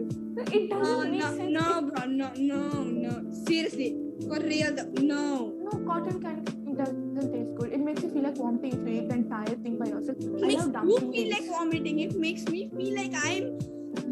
it 0.52 0.70
doesn't 0.70 1.10
make 1.12 1.20
no 1.20 1.36
sense. 1.36 1.52
no 1.52 1.82
bro 1.82 2.04
no 2.06 2.30
no 2.36 2.60
no 2.82 3.12
seriously 3.46 3.96
for 4.28 4.40
real 4.40 4.74
though, 4.74 4.90
no 5.00 5.52
No, 5.66 5.78
cotton 5.86 6.20
candy 6.20 6.52
doesn't 6.80 7.32
taste 7.32 7.54
good. 7.54 7.72
It 7.72 7.78
makes 7.80 8.02
you 8.02 8.10
feel 8.10 8.24
like 8.24 8.36
vomiting 8.36 8.72
if 8.72 8.88
you 8.88 8.94
eat 9.02 9.08
the 9.08 9.14
entire 9.14 9.54
thing 9.62 9.78
by 9.78 9.86
yourself. 9.86 10.18
It 10.18 10.42
I 10.42 10.46
makes 10.48 10.64
you 10.64 11.12
feel 11.12 11.30
like 11.30 11.46
vomiting. 11.46 12.00
It 12.00 12.16
makes 12.16 12.44
me 12.46 12.68
feel 12.76 12.94
like 12.96 13.14
I'm 13.14 13.58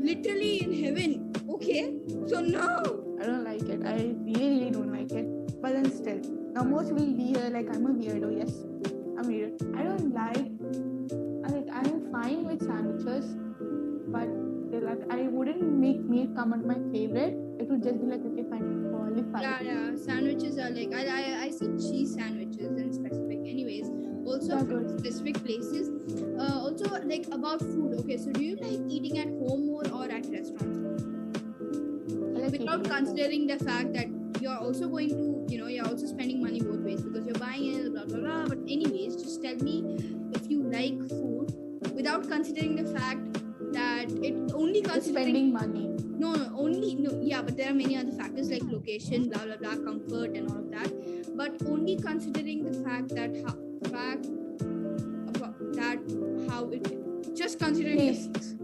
literally 0.08 0.62
in 0.62 0.72
heaven. 0.85 1.32
Okay, 1.62 1.94
so 2.27 2.40
no. 2.40 2.83
I 3.22 3.27
don't 3.27 3.44
like 3.44 3.62
it. 3.62 3.87
I 3.87 4.11
really, 4.27 4.66
really 4.66 4.70
don't 4.70 4.90
like 4.92 5.12
it. 5.12 5.27
But 5.62 5.75
then 5.75 5.87
still, 5.94 6.18
now 6.55 6.64
most 6.64 6.90
will 6.90 7.12
be 7.14 7.37
uh, 7.38 7.51
like 7.51 7.70
I'm 7.70 7.87
a 7.87 7.94
weirdo. 7.94 8.35
Yes, 8.37 8.51
I'm 9.16 9.29
weird. 9.31 9.62
I 9.79 9.85
don't 9.87 10.11
like. 10.11 10.51
I 11.46 11.55
like 11.55 11.68
I'm 11.70 12.11
fine 12.11 12.42
with 12.44 12.66
sandwiches, 12.66 13.37
but 14.11 14.27
like 14.83 15.07
I 15.09 15.29
wouldn't 15.29 15.62
make 15.62 16.03
meat 16.03 16.35
come 16.35 16.53
on 16.53 16.66
my 16.66 16.83
favorite. 16.90 17.38
It 17.62 17.70
would 17.70 17.85
just 17.85 18.01
be 18.03 18.11
like 18.11 18.27
okay, 18.27 18.42
fine, 18.51 18.90
qualify. 18.90 19.42
Yeah, 19.42 19.62
yeah. 19.62 19.90
Sandwiches 19.94 20.59
are 20.59 20.70
like 20.70 20.92
I 20.92 21.07
I, 21.07 21.22
I 21.46 21.51
see 21.51 21.70
cheese 21.79 22.14
sandwiches 22.14 22.77
in 22.77 22.92
specific. 22.92 23.38
Anyways, 23.46 23.87
also 24.27 24.59
Yeah, 24.59 24.66
from 24.66 24.87
good. 24.88 24.98
specific 24.98 25.38
places. 25.44 25.94
Uh, 26.42 26.59
also 26.59 26.90
like 27.07 27.29
about 27.31 27.61
food. 27.61 28.01
Okay, 28.01 28.16
so 28.16 28.33
do 28.33 28.42
you 28.42 28.57
like 28.57 28.81
eating 28.88 29.18
at 29.18 29.29
home 29.29 29.66
more 29.66 29.87
or 29.94 30.11
at 30.11 30.27
restaurants? 30.27 30.71
Without 32.52 32.80
eating 32.80 32.90
at 32.90 32.92
home. 33.00 33.06
considering 33.06 33.46
the 33.46 33.58
fact 33.58 33.92
that 33.94 34.08
you're 34.40 34.58
also 34.58 34.88
going 34.88 35.08
to, 35.10 35.52
you 35.52 35.58
know, 35.58 35.68
you're 35.68 35.86
also 35.86 36.06
spending 36.06 36.42
money 36.42 36.60
both 36.60 36.80
ways 36.80 37.02
because 37.02 37.26
you're 37.26 37.42
buying 37.46 37.66
it, 37.74 37.92
blah 37.92 38.04
blah 38.04 38.18
blah. 38.18 38.46
But 38.46 38.58
anyways, 38.68 39.16
just 39.16 39.42
tell 39.42 39.56
me 39.56 39.76
if 40.34 40.50
you 40.50 40.62
like 40.62 40.98
food 41.08 41.52
without 41.94 42.28
considering 42.28 42.76
the 42.76 42.98
fact 42.98 43.20
that 43.72 44.10
it 44.22 44.34
only 44.54 44.82
considering 44.82 45.24
spending 45.24 45.52
money. 45.52 45.86
no 46.22 46.32
no 46.34 46.46
only 46.56 46.94
no 46.94 47.10
yeah 47.22 47.40
but 47.42 47.56
there 47.56 47.70
are 47.70 47.74
many 47.74 47.96
other 47.96 48.12
factors 48.12 48.50
like 48.50 48.62
location 48.64 49.28
blah 49.30 49.44
blah 49.44 49.56
blah 49.56 49.76
comfort 49.84 50.36
and 50.36 50.50
all 50.50 50.58
of 50.58 50.70
that 50.70 51.36
but 51.36 51.52
only 51.66 51.96
considering 51.96 52.64
the 52.64 52.74
fact 52.84 53.08
that 53.08 53.30
how 53.46 53.54
fact 53.90 54.26
about 55.34 55.56
that 55.72 55.98
how 56.50 56.68
it 56.70 56.84
just 57.34 57.58
considering 57.58 57.98
Tastes. 57.98 58.54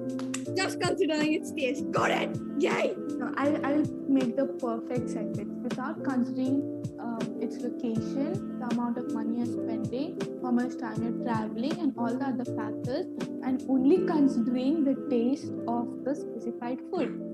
Just 0.56 0.80
considering 0.80 1.34
its 1.34 1.52
taste 1.52 1.90
got 1.90 2.10
it 2.10 2.30
yay 2.58 2.94
No, 3.18 3.34
I'll, 3.36 3.66
I'll 3.66 3.84
make 4.08 4.36
the 4.36 4.46
perfect 4.46 5.10
sentence 5.10 5.58
without 5.62 6.02
considering 6.04 6.78
um, 7.00 7.18
its 7.40 7.60
location, 7.62 8.58
the 8.60 8.66
amount 8.74 8.98
of 8.98 9.12
money 9.12 9.38
you're 9.38 9.46
spending, 9.46 10.18
how 10.42 10.50
much 10.50 10.78
time 10.78 11.02
you're 11.02 11.24
traveling, 11.24 11.78
and 11.78 11.94
all 11.98 12.14
the 12.14 12.24
other 12.24 12.44
factors, 12.44 13.06
and 13.44 13.62
only 13.68 14.06
considering 14.06 14.84
the 14.84 14.94
taste 15.10 15.52
of 15.66 16.04
the 16.04 16.14
specified 16.14 16.78
food. 16.90 17.24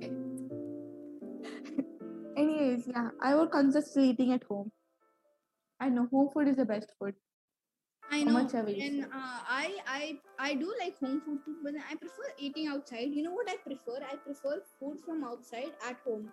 Anyways, 2.36 2.86
yeah, 2.86 3.10
I 3.20 3.34
would 3.34 3.50
consider 3.50 4.00
eating 4.00 4.32
at 4.32 4.44
home. 4.44 4.70
I 5.80 5.88
know 5.88 6.06
home 6.10 6.30
food 6.32 6.48
is 6.48 6.56
the 6.56 6.64
best 6.64 6.92
food. 6.98 7.14
I 8.10 8.22
know 8.24 8.32
much 8.34 8.54
ever 8.54 8.70
you 8.70 8.82
and 8.84 9.04
uh, 9.04 9.38
I 9.48 9.76
I 9.86 10.18
I 10.38 10.54
do 10.54 10.72
like 10.80 10.98
home 10.98 11.20
food 11.24 11.40
too 11.44 11.56
but 11.62 11.74
I 11.90 11.94
prefer 11.94 12.28
eating 12.38 12.66
outside 12.68 13.08
you 13.10 13.22
know 13.22 13.32
what 13.32 13.48
I 13.48 13.56
prefer 13.56 13.98
I 14.10 14.16
prefer 14.16 14.60
food 14.78 14.98
from 15.04 15.24
outside 15.24 15.72
at 15.88 15.96
home 16.04 16.28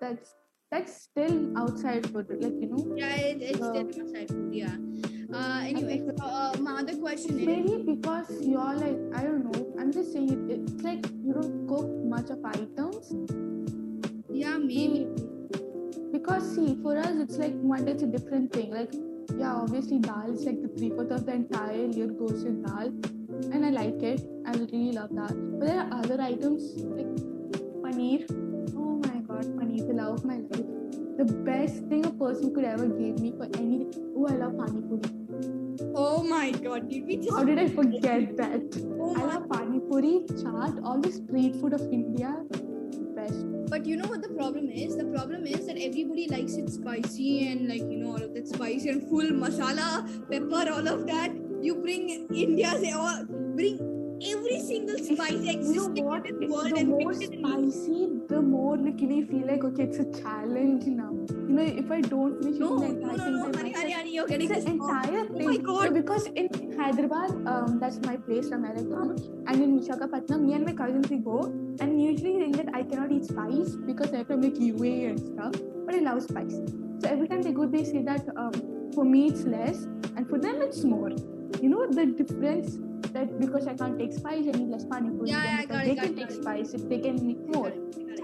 That's 0.00 0.34
that's 0.70 0.92
still 1.02 1.56
outside 1.58 2.06
food, 2.10 2.26
like 2.40 2.52
you 2.60 2.68
know. 2.70 2.94
yeah 2.96 3.14
it, 3.16 3.42
it's 3.42 3.60
Uh, 3.60 3.70
still 3.70 4.02
outside 4.02 4.28
food 4.28 4.54
yeah 4.54 4.76
uh 5.32 5.60
anyway 5.64 5.96
uh, 6.20 6.52
my 6.60 6.80
other 6.80 6.96
question 6.96 7.38
is 7.38 7.46
Maybe 7.46 7.82
because 7.86 8.30
you're 8.42 8.74
like, 8.74 8.98
I 9.14 9.22
don't 9.22 9.44
know, 9.50 9.74
I'm 9.78 9.92
just 9.92 10.12
saying 10.12 10.30
it, 10.50 10.60
it's 10.60 10.82
like 10.82 11.06
you 11.24 11.32
don't 11.32 11.66
cook 11.68 11.88
much 12.14 12.30
of 12.30 12.44
items. 12.44 13.12
Yeah, 14.30 14.56
maybe. 14.58 15.06
Because 16.12 16.54
see, 16.54 16.76
for 16.82 16.96
us, 16.98 17.12
it's 17.24 17.36
like 17.38 17.54
one 17.60 17.84
day 17.84 17.92
it's 17.92 18.02
a 18.02 18.06
different 18.06 18.52
thing. 18.52 18.70
Like, 18.72 18.92
yeah, 19.36 19.54
obviously, 19.54 19.98
dal 19.98 20.30
is 20.32 20.44
like 20.44 20.60
the 20.62 20.68
three 20.68 20.90
fourth 20.90 21.10
of 21.10 21.26
the 21.26 21.32
entire 21.32 21.86
year 21.86 22.06
goes 22.06 22.44
in 22.44 22.62
dal, 22.62 22.88
and 23.52 23.64
I 23.66 23.70
like 23.70 24.02
it. 24.02 24.22
I 24.46 24.52
really 24.52 24.92
love 24.92 25.14
that. 25.14 25.34
But 25.58 25.66
there 25.66 25.80
are 25.80 25.88
other 25.92 26.20
items 26.20 26.62
like 26.96 27.12
paneer. 27.84 28.24
Oh 28.76 28.96
my 29.04 29.20
god, 29.28 29.44
paneer, 29.58 29.86
the 29.86 29.94
love 29.94 30.18
of 30.18 30.24
my 30.24 30.36
life. 30.36 30.66
The 31.18 31.24
best 31.50 31.84
thing 31.86 32.06
a 32.06 32.10
person 32.12 32.54
could 32.54 32.64
ever 32.64 32.86
give 32.86 33.18
me 33.20 33.32
for 33.36 33.48
any. 33.56 33.86
Oh, 34.16 34.26
I 34.28 34.34
love 34.34 34.56
pani 34.56 34.80
puri. 34.82 35.92
Oh 35.94 36.22
my 36.22 36.50
god, 36.50 36.88
did 36.88 37.06
we 37.06 37.16
just. 37.16 37.30
How 37.30 37.44
did 37.44 37.58
I 37.58 37.68
forget 37.68 38.36
that? 38.36 38.80
Oh 39.00 39.14
I 39.16 39.24
love 39.34 39.48
pani 39.50 39.80
puri, 39.80 40.20
chaat, 40.42 40.80
all 40.84 41.00
the 41.00 41.12
street 41.12 41.56
food 41.56 41.72
of 41.74 41.82
India. 41.92 42.36
But 43.68 43.84
you 43.84 43.96
know 43.96 44.08
what 44.08 44.22
the 44.22 44.30
problem 44.30 44.70
is? 44.70 44.96
The 44.96 45.04
problem 45.04 45.46
is 45.46 45.66
that 45.66 45.76
everybody 45.78 46.26
likes 46.28 46.54
it 46.54 46.70
spicy 46.70 47.48
and 47.48 47.68
like, 47.68 47.82
you 47.82 47.98
know, 47.98 48.12
all 48.12 48.22
of 48.22 48.34
that 48.34 48.48
spicy 48.48 48.88
and 48.88 49.02
full 49.08 49.30
masala, 49.30 50.06
pepper, 50.30 50.72
all 50.72 50.88
of 50.88 51.06
that. 51.06 51.32
You 51.60 51.74
bring 51.76 52.28
India's 52.34 52.94
all. 52.94 53.24
Bring 53.26 53.97
every 54.22 54.60
single 54.60 54.98
spice 54.98 55.30
you 55.46 55.74
know 55.74 56.02
what? 56.02 56.26
in 56.26 56.40
this 56.40 56.50
world 56.50 56.70
The 56.72 56.80
and 56.80 56.88
more 56.88 57.14
spicy, 57.14 58.08
the 58.28 58.40
more 58.42 58.76
like 58.76 59.00
you 59.00 59.06
know, 59.08 59.16
you 59.16 59.26
feel 59.26 59.46
like 59.46 59.64
okay, 59.64 59.84
it's 59.84 59.98
a 59.98 60.22
challenge 60.22 60.86
now. 60.86 61.12
You 61.30 61.54
know, 61.56 61.62
if 61.62 61.90
I 61.90 62.00
don't 62.00 62.42
finish 62.42 62.58
No, 62.58 62.78
the 62.80 62.88
no, 62.88 63.10
entire 63.10 63.30
no, 63.30 63.36
no, 63.46 63.52
by 63.52 63.58
honey, 63.58 63.72
honey, 63.72 63.92
honey, 63.92 64.14
you're 64.14 64.26
getting 64.26 64.50
it's 64.50 64.64
this 64.64 64.64
the 64.64 64.78
wrong. 64.78 64.90
entire 65.04 65.20
Oh 65.30 65.38
thing. 65.38 65.62
my 65.64 65.84
So 65.84 65.90
because 65.92 66.26
in 66.26 66.48
Hyderabad, 66.78 67.30
um, 67.46 67.78
that's 67.80 68.00
my 68.00 68.16
place 68.16 68.48
from 68.48 68.64
I 68.64 68.74
come, 68.74 69.16
and 69.46 69.62
in 69.62 69.78
Visakhapatnam, 69.80 70.40
me 70.40 70.54
and 70.54 70.64
my 70.66 70.72
cousins 70.72 71.08
we 71.10 71.18
go, 71.18 71.44
and 71.80 72.00
usually 72.02 72.38
think 72.40 72.56
that 72.56 72.74
I 72.74 72.82
cannot 72.82 73.12
eat 73.12 73.26
spice 73.26 73.76
because 73.76 74.12
I 74.12 74.18
have 74.18 74.28
to 74.28 74.36
make 74.36 74.58
UA 74.58 75.10
and 75.10 75.18
stuff. 75.20 75.52
But 75.86 75.94
I 75.94 75.98
love 76.00 76.22
spice. 76.22 76.60
So 77.00 77.08
every 77.08 77.28
time 77.28 77.42
they 77.42 77.52
go, 77.52 77.66
they 77.66 77.84
say 77.84 78.02
that 78.02 78.26
um, 78.36 78.52
for 78.94 79.04
me 79.04 79.28
it's 79.28 79.44
less, 79.44 79.84
and 80.16 80.28
for 80.28 80.38
them 80.38 80.60
it's 80.62 80.82
more. 80.84 81.10
You 81.62 81.68
know 81.70 81.86
the 81.90 82.06
difference 82.06 82.78
that 83.12 83.38
because 83.40 83.66
I 83.66 83.74
can't 83.74 83.98
take 83.98 84.12
spice, 84.12 84.44
I 84.46 84.56
need 84.58 84.68
less 84.68 84.84
pani 84.84 85.10
puri. 85.10 85.30
Yeah, 85.30 85.44
yeah, 85.44 85.56
I 85.58 85.60
because 85.62 85.76
got 85.76 85.84
they 85.84 85.92
it, 85.92 86.00
can 86.02 86.16
take 86.16 86.30
spice 86.30 86.74
if 86.74 86.88
they 86.88 86.98
can 86.98 87.18
eat 87.30 87.40
more. 87.54 87.72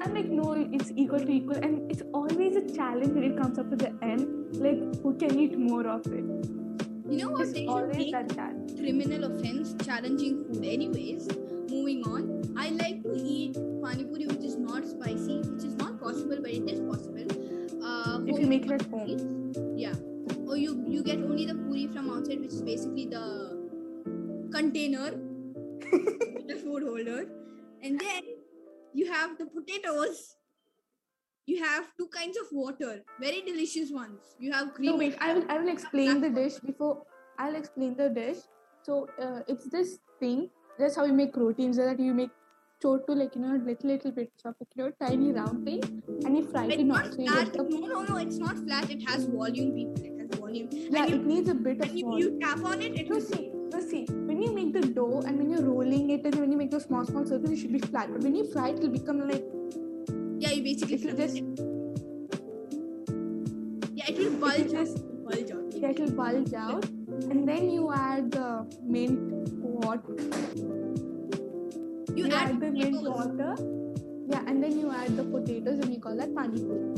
I'm 0.03 0.15
like, 0.15 0.27
no, 0.29 0.53
it's 0.53 0.93
equal 0.97 1.21
to 1.21 1.31
equal, 1.31 1.57
and 1.57 1.91
it's 1.91 2.03
always 2.13 2.57
a 2.57 2.63
challenge 2.75 3.13
when 3.15 3.25
it 3.25 3.37
comes 3.41 3.59
up 3.59 3.71
to 3.71 3.77
the 3.77 3.93
end. 4.03 4.57
Like, 4.57 4.81
who 5.03 5.15
can 5.17 5.39
eat 5.39 5.59
more 5.59 5.87
of 5.87 6.07
it? 6.07 6.25
You 7.09 7.19
know 7.19 7.31
what? 7.31 7.43
It's 7.43 7.53
They 7.53 7.67
always 7.67 7.97
make 7.97 8.13
that 8.13 8.35
challenge. 8.35 8.77
criminal 8.79 9.25
offense 9.25 9.75
challenging 9.85 10.45
food. 10.45 10.65
Anyways, 10.65 11.29
moving 11.71 12.03
on. 12.05 12.43
I 12.57 12.71
like 12.71 13.03
to 13.03 13.15
eat 13.15 13.55
pani 13.83 14.05
puri 14.05 14.27
which 14.27 14.45
is 14.51 14.57
not 14.57 14.87
spicy, 14.87 15.39
which 15.41 15.65
is 15.65 15.75
not 15.77 16.01
possible, 16.01 16.39
but 16.41 16.51
it 16.51 16.69
is 16.71 16.81
possible. 16.81 17.27
Uh, 17.85 18.21
If 18.27 18.39
you 18.41 18.47
make 18.47 18.67
it 18.67 18.73
at 18.73 18.83
home. 18.87 19.53
Yeah. 19.77 19.95
Or 20.49 20.57
you 20.57 20.73
you 20.89 21.03
get 21.03 21.19
only 21.19 21.47
the 21.47 21.55
puri 21.55 21.87
from 21.89 22.11
outside, 22.11 22.41
which 22.41 22.53
is 22.53 22.63
basically 22.63 23.07
the 23.07 23.23
container, 24.55 25.11
the 26.51 26.57
food 26.63 26.83
holder, 26.83 27.21
and 27.83 27.99
then 28.01 28.23
you 28.93 29.11
have 29.13 29.37
the 29.39 29.47
potatoes. 29.47 30.37
You 31.47 31.63
have 31.63 31.89
two 31.99 32.07
kinds 32.09 32.39
of 32.43 32.47
water, 32.53 33.03
very 33.21 33.43
delicious 33.43 33.91
ones. 33.91 34.21
You 34.39 34.53
have 34.53 34.73
cream. 34.75 34.93
No, 34.93 34.97
wait, 34.97 35.17
I 35.21 35.35
will, 35.35 35.45
I 35.51 35.59
will 35.59 35.69
explain 35.69 36.21
the 36.23 36.31
dish 36.31 36.55
before 36.71 37.03
I'll 37.39 37.55
explain 37.55 37.97
the 37.97 38.09
dish. 38.09 38.39
So, 38.83 39.09
uh, 39.21 39.41
it's 39.47 39.67
this 39.71 39.99
thing. 40.21 40.49
That's 40.79 40.97
how 40.97 41.05
you 41.05 41.13
make 41.13 41.35
proteins. 41.35 41.77
That 41.77 42.01
you 42.01 42.15
make 42.15 42.31
chotu, 42.83 43.11
like, 43.19 43.35
you 43.37 43.43
know, 43.43 43.53
little, 43.67 43.89
little 43.91 44.11
bits 44.13 44.43
of 44.47 44.55
it, 44.61 44.69
you 44.75 44.85
know, 44.85 44.93
tiny 45.07 45.33
round 45.33 45.65
thing, 45.67 45.83
and 46.25 46.37
you 46.39 46.47
fry 46.51 46.65
it 46.65 46.73
It's 46.73 46.81
in 46.81 46.89
not 46.89 47.05
oil. 47.07 47.15
You 47.19 47.27
flat. 47.31 47.45
get 47.45 47.53
the, 47.53 47.63
No, 47.65 47.87
no, 47.93 48.03
no. 48.03 48.17
It's 48.17 48.39
not 48.39 48.57
flat. 48.59 48.91
It 48.91 49.03
has 49.09 49.25
volume, 49.27 49.75
people. 49.75 50.03
It 50.03 50.19
has 50.21 50.41
volume. 50.41 50.69
yeah, 50.73 51.03
and 51.05 51.11
you, 51.11 51.17
it 51.21 51.27
needs 51.27 51.49
a 51.51 51.55
bit 51.55 51.81
of 51.83 51.89
and 51.91 51.99
you, 51.99 52.07
oil. 52.07 52.19
you 52.19 52.39
tap 52.41 52.65
on 52.65 52.81
it. 52.83 52.99
It 52.99 53.09
No, 53.11 53.17
will 53.17 53.23
see, 53.23 53.51
no, 53.53 53.81
see, 53.81 54.05
when 54.11 54.24
you 54.45 54.53
make 54.55 54.73
the 54.73 54.81
dough 54.89 55.23
and 55.27 55.39
when 55.39 55.51
you're 55.51 55.63
rolling 55.63 56.11
it 56.11 56.25
and 56.25 56.35
when 56.37 56.51
you 56.53 56.59
make 56.59 56.71
those 56.71 56.85
small, 56.85 57.05
small 57.05 57.25
circles, 57.27 57.51
it 57.51 57.59
should 57.59 57.73
be 57.73 57.79
flat. 57.79 58.11
But 58.13 58.23
when 58.23 58.35
you 58.35 58.45
fry 58.53 58.69
it, 58.71 58.79
it'll 58.79 58.91
become 58.91 59.21
like, 59.29 59.45
Yeah, 60.39 60.51
you 60.51 60.63
basically 60.63 60.97
it'll 60.97 61.17
just, 61.17 61.37
it. 61.37 61.45
Yeah, 63.95 64.07
it 64.09 64.19
will 64.19 64.39
bulge 64.41 64.61
out. 64.61 64.71
just, 64.71 65.03
Bulge 65.25 65.51
out. 65.51 65.73
yeah, 65.75 65.91
it'll 65.91 66.11
bulge 66.11 66.53
out. 66.55 66.85
And 67.31 67.49
then 67.49 67.71
you 67.71 67.91
add 67.93 68.31
the 68.33 68.67
mint 68.83 69.21
water. 69.59 70.17
You, 72.17 72.27
You 72.27 72.33
add 72.33 72.51
add 72.51 72.61
the 72.61 72.71
mint 72.71 73.03
water. 73.03 73.55
Yeah, 74.29 74.43
and 74.47 74.63
then 74.63 74.79
you 74.79 74.91
add 74.91 75.17
the 75.17 75.25
potatoes 75.25 75.79
and 75.79 75.93
you 75.95 76.01
call 76.01 76.17
that 76.17 76.35
pani 76.35 76.61
puri. 76.61 76.95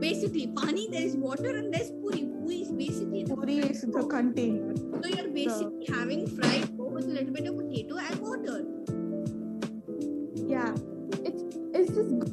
Basically, 0.00 0.46
pani, 0.56 0.88
there 0.90 1.02
is 1.02 1.16
water 1.16 1.56
and 1.56 1.72
there's 1.72 1.90
puri. 1.90 2.28
Basically 2.76 3.24
the 3.24 3.36
Puri 3.36 3.58
is 3.58 3.82
the 3.82 4.02
container. 4.04 4.74
So 4.76 5.08
you're 5.08 5.28
basically 5.28 5.86
having 5.88 6.26
fried 6.26 6.76
dough 6.76 6.84
with 6.96 7.04
a 7.04 7.08
little 7.08 7.32
bit 7.32 7.46
of 7.46 7.56
potato 7.56 7.96
and 7.98 8.20
water. 8.20 8.58
Yeah, 10.46 10.74
it's 11.24 11.42
this. 11.72 11.88
g- 11.88 12.32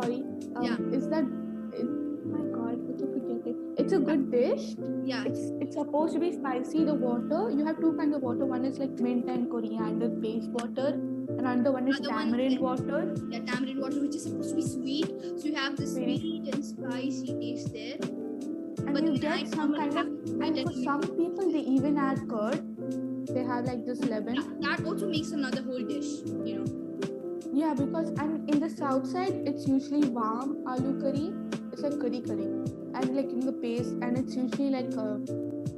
Sorry. 0.00 0.22
Um, 0.56 0.62
Yeah. 0.62 0.76
Is 0.98 1.08
that? 1.08 1.24
It, 1.78 1.86
my 2.32 2.42
God, 2.56 2.76
how 2.86 2.94
to 3.00 3.06
forget 3.12 3.46
it? 3.52 3.56
It's 3.78 3.92
a 3.92 3.98
good 3.98 4.30
dish. 4.32 4.74
Yeah, 5.04 5.24
It's 5.26 5.42
it's 5.60 5.76
supposed 5.76 6.14
to 6.14 6.20
be 6.20 6.32
spicy. 6.32 6.84
The 6.84 6.94
water 6.94 7.50
you 7.50 7.64
have 7.66 7.80
two 7.80 7.92
kinds 8.00 8.16
of 8.16 8.22
water. 8.22 8.46
One 8.46 8.64
is 8.64 8.78
like 8.78 8.98
mint 8.98 9.28
and 9.28 9.50
coriander 9.50 10.08
based 10.08 10.50
water, 10.50 10.88
and 10.94 11.40
another 11.40 11.72
one 11.72 11.88
is 11.88 11.98
Another 12.00 12.14
tamarind 12.18 12.52
like- 12.60 12.60
water. 12.68 13.14
yeah, 13.30 13.40
tamarind 13.52 13.80
water, 13.80 14.00
which 14.00 14.16
is 14.16 14.24
supposed 14.24 14.50
to 14.50 14.56
be 14.56 14.66
sweet. 14.74 15.10
So 15.38 15.48
you 15.48 15.54
have 15.54 15.76
the 15.76 15.86
Very- 15.86 16.18
sweet 16.18 16.54
and 16.54 16.64
spicy 16.64 17.34
taste 17.40 17.72
there. 17.72 17.98
And 18.78 18.94
But 18.94 19.04
you 19.04 19.18
get 19.18 19.48
some 19.48 19.74
kind 19.74 19.96
of. 19.96 20.06
And 20.06 20.58
for 20.62 20.72
some 20.72 21.00
people, 21.00 21.50
they 21.52 21.60
even 21.60 21.98
add 21.98 22.28
curd. 22.28 22.62
They 23.28 23.42
have 23.42 23.64
like 23.64 23.84
this 23.86 24.00
lemon. 24.00 24.34
that, 24.34 24.60
that 24.60 24.86
also 24.86 25.08
makes 25.08 25.30
another 25.32 25.62
whole 25.62 25.82
dish, 25.82 26.20
you 26.44 26.58
know. 26.58 26.84
Yeah, 27.52 27.72
because 27.72 28.08
and 28.18 28.48
in 28.50 28.60
the 28.60 28.68
south 28.68 29.06
side, 29.06 29.42
it's 29.46 29.66
usually 29.66 30.08
warm 30.08 30.64
aloo 30.66 31.00
curry. 31.00 31.32
It's 31.72 31.82
like 31.82 31.98
curry 32.00 32.20
curry, 32.20 32.46
and 32.94 33.16
like 33.16 33.30
in 33.30 33.40
the 33.40 33.52
paste, 33.52 33.92
and 34.02 34.18
it's 34.18 34.34
usually 34.34 34.70
like 34.70 34.92
uh, 34.98 35.18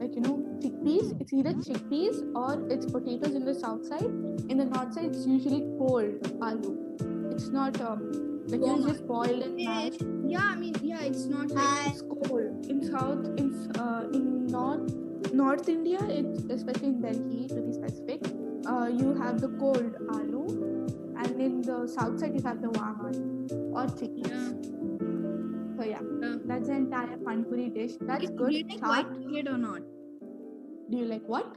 like 0.01 0.15
you 0.15 0.23
know 0.23 0.37
chickpeas. 0.63 1.21
It's 1.21 1.33
either 1.33 1.53
chickpeas 1.53 2.23
or 2.35 2.67
it's 2.71 2.87
potatoes 2.87 3.35
in 3.35 3.45
the 3.45 3.55
south 3.55 3.87
side. 3.87 4.11
In 4.49 4.57
the 4.57 4.65
north 4.65 4.95
side, 4.95 5.07
it's 5.07 5.27
usually 5.27 5.61
cold 5.79 6.23
aloo. 6.41 7.33
It's 7.33 7.49
not 7.49 7.81
um 7.81 8.26
like 8.49 8.61
you 8.61 8.87
just 8.87 9.07
boiled 9.07 9.43
and 9.43 9.61
Eh, 9.61 9.65
mashed. 9.65 10.03
Yeah, 10.35 10.49
I 10.53 10.57
mean, 10.57 10.75
yeah, 10.83 11.01
it's 11.03 11.25
not 11.27 11.51
like 11.51 11.89
It's 11.93 12.03
cold 12.03 12.67
in 12.75 12.83
south 12.91 13.25
in 13.43 13.49
uh, 13.79 14.07
in 14.13 14.47
north 14.47 14.95
North 15.33 15.69
India. 15.69 16.01
It's 16.19 16.45
especially 16.59 16.89
in 16.89 17.01
Delhi 17.07 17.49
to 17.55 17.61
be 17.67 17.73
specific. 17.73 18.21
Uh, 18.75 18.87
you 19.01 19.15
have 19.15 19.41
the 19.41 19.49
cold 19.63 19.97
aloo, 20.17 20.47
and 21.25 21.41
in 21.49 21.61
the 21.63 21.79
south 21.97 22.19
side 22.21 22.35
you 22.39 22.43
have 22.49 22.63
the 22.63 22.71
warm 22.79 23.01
aloo 23.09 23.75
or 23.81 23.87
chickpeas. 24.01 24.31
Yeah. 24.31 24.49
So 25.79 25.85
yeah, 25.93 26.03
Yeah. 26.23 26.37
that's 26.53 26.69
the 26.69 26.77
entire 26.83 27.19
panpuri 27.29 27.69
dish. 27.75 27.97
That's 28.01 28.25
Okay, 28.25 28.35
good. 28.43 28.51
Do 28.53 28.59
you 28.59 28.65
like 28.73 28.81
Chaat. 28.81 28.89
white 28.95 29.13
chocolate 29.15 29.49
or 29.55 29.59
not? 29.67 29.83
Do 30.91 30.97
you 31.03 31.05
like 31.15 31.29
what? 31.37 31.57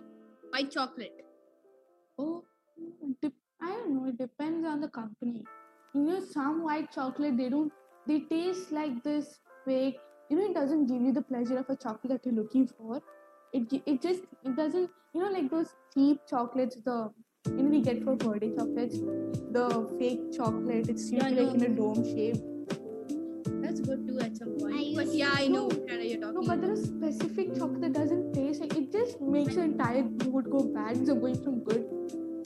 White 0.56 0.72
chocolate. 0.72 1.26
Oh, 2.18 2.44
dep- 3.22 3.34
I 3.62 3.70
don't 3.78 3.96
know. 3.96 4.06
It 4.10 4.18
depends 4.18 4.68
on 4.74 4.82
the 4.82 4.90
company. 5.00 5.46
You 5.94 6.02
know, 6.04 6.20
some 6.20 6.64
white 6.64 6.92
chocolate 6.92 7.38
they 7.38 7.50
don't. 7.50 7.72
They 8.08 8.20
taste 8.22 8.72
like 8.72 9.04
this 9.04 9.40
fake. 9.66 9.98
You 10.30 10.38
know, 10.38 10.46
it 10.46 10.54
doesn't 10.54 10.86
give 10.88 11.02
you 11.02 11.12
the 11.12 11.22
pleasure 11.22 11.58
of 11.58 11.70
a 11.70 11.76
chocolate 11.76 12.12
that 12.14 12.26
you're 12.26 12.36
looking 12.36 12.68
for. 12.68 13.02
It 13.54 13.82
it 13.86 14.02
just 14.02 14.22
it 14.44 14.56
doesn't. 14.56 14.90
You 15.14 15.22
know, 15.24 15.32
like 15.32 15.50
those 15.50 15.74
cheap 15.94 16.22
chocolates. 16.30 16.78
The 16.86 17.10
you 17.48 17.64
know 17.64 17.70
we 17.70 17.82
get 17.82 18.04
for 18.04 18.16
birthday 18.16 18.56
chocolates. 18.56 19.00
The 19.00 19.66
fake 20.00 20.32
chocolate. 20.38 20.90
It's 20.90 21.12
Yeah, 21.12 21.26
I 21.26 21.30
usually 21.30 21.46
like 21.46 21.56
in 21.56 21.72
a 21.72 21.76
dome 21.76 22.04
shape. 22.06 22.38
That's 23.62 23.80
good 23.80 24.08
too 24.08 24.20
at 24.20 24.38
some 24.38 24.56
point. 24.60 24.76
I 24.76 24.94
but 24.96 25.14
yeah, 25.14 25.32
I 25.34 25.48
know 25.48 25.66
what 25.66 25.88
kind 25.88 26.02
of 26.02 26.06
you're 26.06 26.22
talking 26.22 26.42
No, 26.42 26.48
but 26.48 26.62
there 26.62 26.72
is 26.74 26.84
specific 26.84 27.56
chocolate 27.56 27.82
that 27.82 27.94
doesn't 27.94 28.34
taste 28.34 28.62
like 28.62 28.76
it. 28.76 28.92
Just 28.92 29.22
makes 29.22 29.56
your 29.56 29.66
entire 29.66 30.04
mood 30.04 30.50
go 30.52 30.64
bad 30.64 30.98
instead 30.98 31.18
of 31.18 31.22
going 31.22 31.44
from 31.44 31.60
good. 31.62 31.86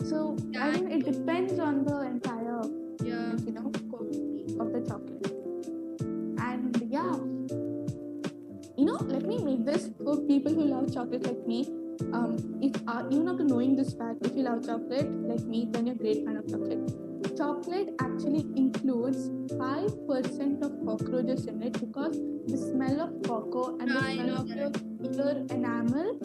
So 0.06 0.36
Yeah, 0.52 0.66
I 0.66 0.72
mean 0.72 0.92
it 0.92 1.06
depends 1.12 1.60
on 1.60 1.84
the 1.86 2.02
entire 2.02 2.42
Yeah. 2.43 2.43
You 3.46 3.52
know 3.52 3.72
of 4.60 4.72
the 4.74 4.82
chocolate. 4.88 5.34
And 6.40 6.76
yeah, 6.90 7.16
you 8.78 8.86
know, 8.86 8.98
let 9.02 9.24
me 9.24 9.38
make 9.44 9.66
this 9.66 9.90
for 10.04 10.18
people 10.18 10.54
who 10.54 10.66
love 10.66 10.94
chocolate 10.94 11.24
like 11.24 11.46
me. 11.48 11.70
Um, 12.12 12.38
if 12.62 12.76
uh, 12.88 13.04
even 13.10 13.28
after 13.30 13.44
knowing 13.44 13.76
this 13.76 13.94
fact, 13.94 14.26
if 14.26 14.36
you 14.36 14.44
love 14.44 14.66
chocolate 14.66 15.10
like 15.32 15.42
me, 15.42 15.68
then 15.72 15.88
you're 15.88 15.96
a 15.96 15.98
great 15.98 16.26
fan 16.26 16.38
of 16.38 16.48
chocolate. 16.50 17.38
Chocolate 17.38 17.90
actually 18.00 18.42
includes 18.56 19.32
five 19.58 19.92
percent 20.08 20.64
of 20.64 20.72
cockroaches 20.86 21.46
in 21.48 21.62
it 21.64 21.74
because 21.74 22.18
the 22.48 22.58
smell 22.58 23.02
of 23.02 23.12
cocoa 23.24 23.78
and 23.80 23.90
the 23.90 23.98
I 23.98 24.14
smell 24.14 24.38
of 24.38 24.48
your 24.48 24.72
ear 25.16 25.46
enamel, 25.50 26.20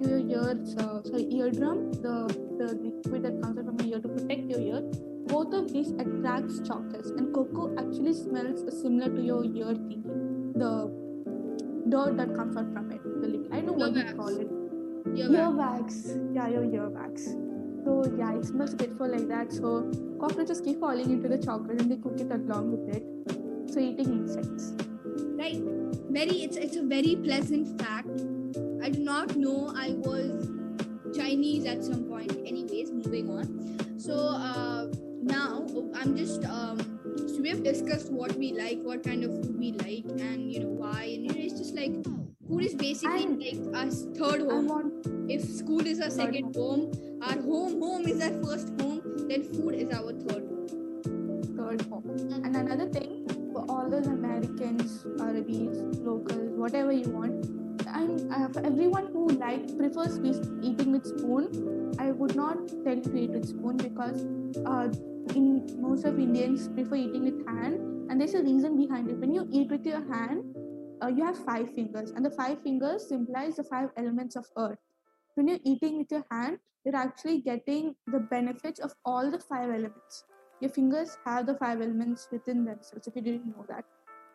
your 0.00 0.18
ears, 0.18 0.76
uh, 0.76 1.02
sorry, 1.02 1.26
eardrum, 1.32 1.92
the 1.92 2.16
the 2.58 2.74
liquid 2.74 3.22
that 3.24 3.42
comes 3.42 3.58
out 3.58 3.64
from 3.64 3.80
your 3.80 3.96
ear 3.96 4.00
to 4.00 4.08
protect 4.08 4.50
your 4.50 4.60
ear. 4.60 4.82
Both 5.28 5.54
of 5.54 5.72
these 5.72 5.90
attracts 5.92 6.60
chocolates, 6.66 7.10
and 7.10 7.34
cocoa 7.34 7.74
actually 7.78 8.14
smells 8.14 8.64
similar 8.80 9.08
to 9.14 9.22
your 9.22 9.44
ear 9.44 9.74
thingy. 9.74 10.02
The 10.54 10.90
dirt 11.88 12.16
that 12.16 12.34
comes 12.34 12.56
out 12.56 12.72
from 12.72 12.90
it. 12.92 13.02
The 13.04 13.28
liquid. 13.28 13.52
I 13.52 13.60
know 13.60 13.72
what 13.72 13.94
you 13.94 14.04
call 14.14 14.28
it. 14.28 14.50
Earwax. 15.14 16.34
Yeah, 16.34 16.48
your 16.48 16.62
earwax. 16.62 17.28
So 17.84 18.04
yeah, 18.18 18.34
it 18.34 18.44
smells 18.44 18.74
for 18.96 19.08
like 19.08 19.28
that. 19.28 19.52
So 19.52 19.90
cockroaches 20.20 20.60
keep 20.60 20.80
falling 20.80 21.10
into 21.10 21.28
the 21.28 21.38
chocolate 21.38 21.80
and 21.80 21.90
they 21.90 21.96
cook 21.96 22.20
it 22.20 22.30
along 22.30 22.72
with 22.72 22.96
it. 22.96 23.72
So 23.72 23.80
eating 23.80 24.12
insects. 24.12 24.72
right 25.38 25.60
very 26.10 26.42
it's 26.44 26.56
it's 26.56 26.76
a 26.76 26.82
very 26.82 27.14
pleasant 27.16 27.80
fact 27.80 28.08
i 28.82 28.88
do 28.90 29.02
not 29.08 29.36
know 29.36 29.72
i 29.76 29.90
was 30.06 30.48
chinese 31.16 31.64
at 31.64 31.84
some 31.84 32.04
point 32.04 32.32
anyways 32.46 32.90
moving 32.90 33.30
on 33.30 33.46
so 33.98 34.14
uh 34.14 34.87
now 35.28 35.66
i'm 36.00 36.16
just 36.16 36.44
um 36.46 36.78
so 37.26 37.40
we 37.42 37.48
have 37.48 37.62
discussed 37.62 38.10
what 38.12 38.34
we 38.42 38.52
like 38.52 38.78
what 38.90 39.02
kind 39.02 39.24
of 39.24 39.32
food 39.36 39.58
we 39.58 39.72
like 39.72 40.04
and 40.28 40.52
you 40.52 40.60
know 40.60 40.74
why 40.84 41.02
and 41.04 41.26
you 41.26 41.32
know 41.32 41.44
it's 41.46 41.58
just 41.58 41.74
like 41.74 41.92
food 42.48 42.64
is 42.70 42.74
basically 42.74 43.24
And- 43.24 43.42
like 43.42 43.80
our 43.82 43.90
third 44.20 44.46
home 44.50 44.68
want 44.74 45.08
if 45.36 45.44
school 45.44 45.86
is 45.94 46.00
our 46.00 46.10
second 46.10 46.56
home 46.56 46.90
our 47.22 47.40
home 47.50 47.80
home 47.80 48.06
is 48.14 48.22
our 48.28 48.36
first 48.44 48.68
home 48.80 49.02
then 49.28 49.42
food 49.54 49.74
is 49.74 49.90
our 50.00 50.12
third 50.12 50.44
home 50.52 50.58
third 51.58 51.82
home. 51.82 52.08
And 52.44 52.56
another 52.56 52.88
thing 52.88 53.26
for 53.52 53.64
all 53.68 53.88
those 53.90 54.06
Americans, 54.06 55.04
Arabis, 55.20 55.76
locals, 55.98 56.50
whatever 56.56 56.92
you 56.92 57.08
want. 57.10 57.46
I'm 57.90 58.30
uh, 58.30 58.48
for 58.48 58.64
everyone 58.64 59.06
who 59.12 59.28
like 59.28 59.76
prefers 59.76 60.18
eating 60.18 60.92
with 60.92 61.06
spoon. 61.06 61.94
I 61.98 62.10
would 62.12 62.36
not 62.36 62.58
tell 62.84 62.96
you 62.96 63.02
to 63.02 63.16
eat 63.16 63.30
with 63.30 63.48
spoon 63.48 63.76
because 63.76 64.24
uh, 64.66 64.88
in 65.34 65.80
most 65.80 66.04
of 66.04 66.18
Indians 66.18 66.68
prefer 66.68 66.96
eating 66.96 67.24
with 67.24 67.46
hand, 67.46 68.10
and 68.10 68.20
there's 68.20 68.34
a 68.34 68.42
reason 68.42 68.76
behind 68.76 69.10
it. 69.10 69.18
When 69.18 69.32
you 69.32 69.48
eat 69.50 69.70
with 69.70 69.84
your 69.86 70.00
hand, 70.12 70.44
uh, 71.02 71.08
you 71.08 71.24
have 71.24 71.38
five 71.44 71.74
fingers, 71.74 72.10
and 72.10 72.24
the 72.24 72.30
five 72.30 72.60
fingers 72.62 73.08
symbolize 73.08 73.56
the 73.56 73.64
five 73.64 73.90
elements 73.96 74.36
of 74.36 74.46
earth. 74.56 74.78
When 75.34 75.48
you're 75.48 75.64
eating 75.64 75.98
with 75.98 76.10
your 76.10 76.24
hand, 76.30 76.58
you're 76.84 76.96
actually 76.96 77.40
getting 77.42 77.94
the 78.06 78.20
benefits 78.20 78.80
of 78.80 78.94
all 79.04 79.30
the 79.30 79.38
five 79.38 79.70
elements. 79.70 80.24
your 80.60 80.70
fingers 80.70 81.16
have 81.24 81.46
the 81.46 81.54
five 81.54 81.80
elements 81.80 82.28
within 82.32 82.64
themselves. 82.64 83.06
If 83.06 83.16
you 83.16 83.22
didn't 83.22 83.46
know 83.46 83.64
that, 83.68 83.84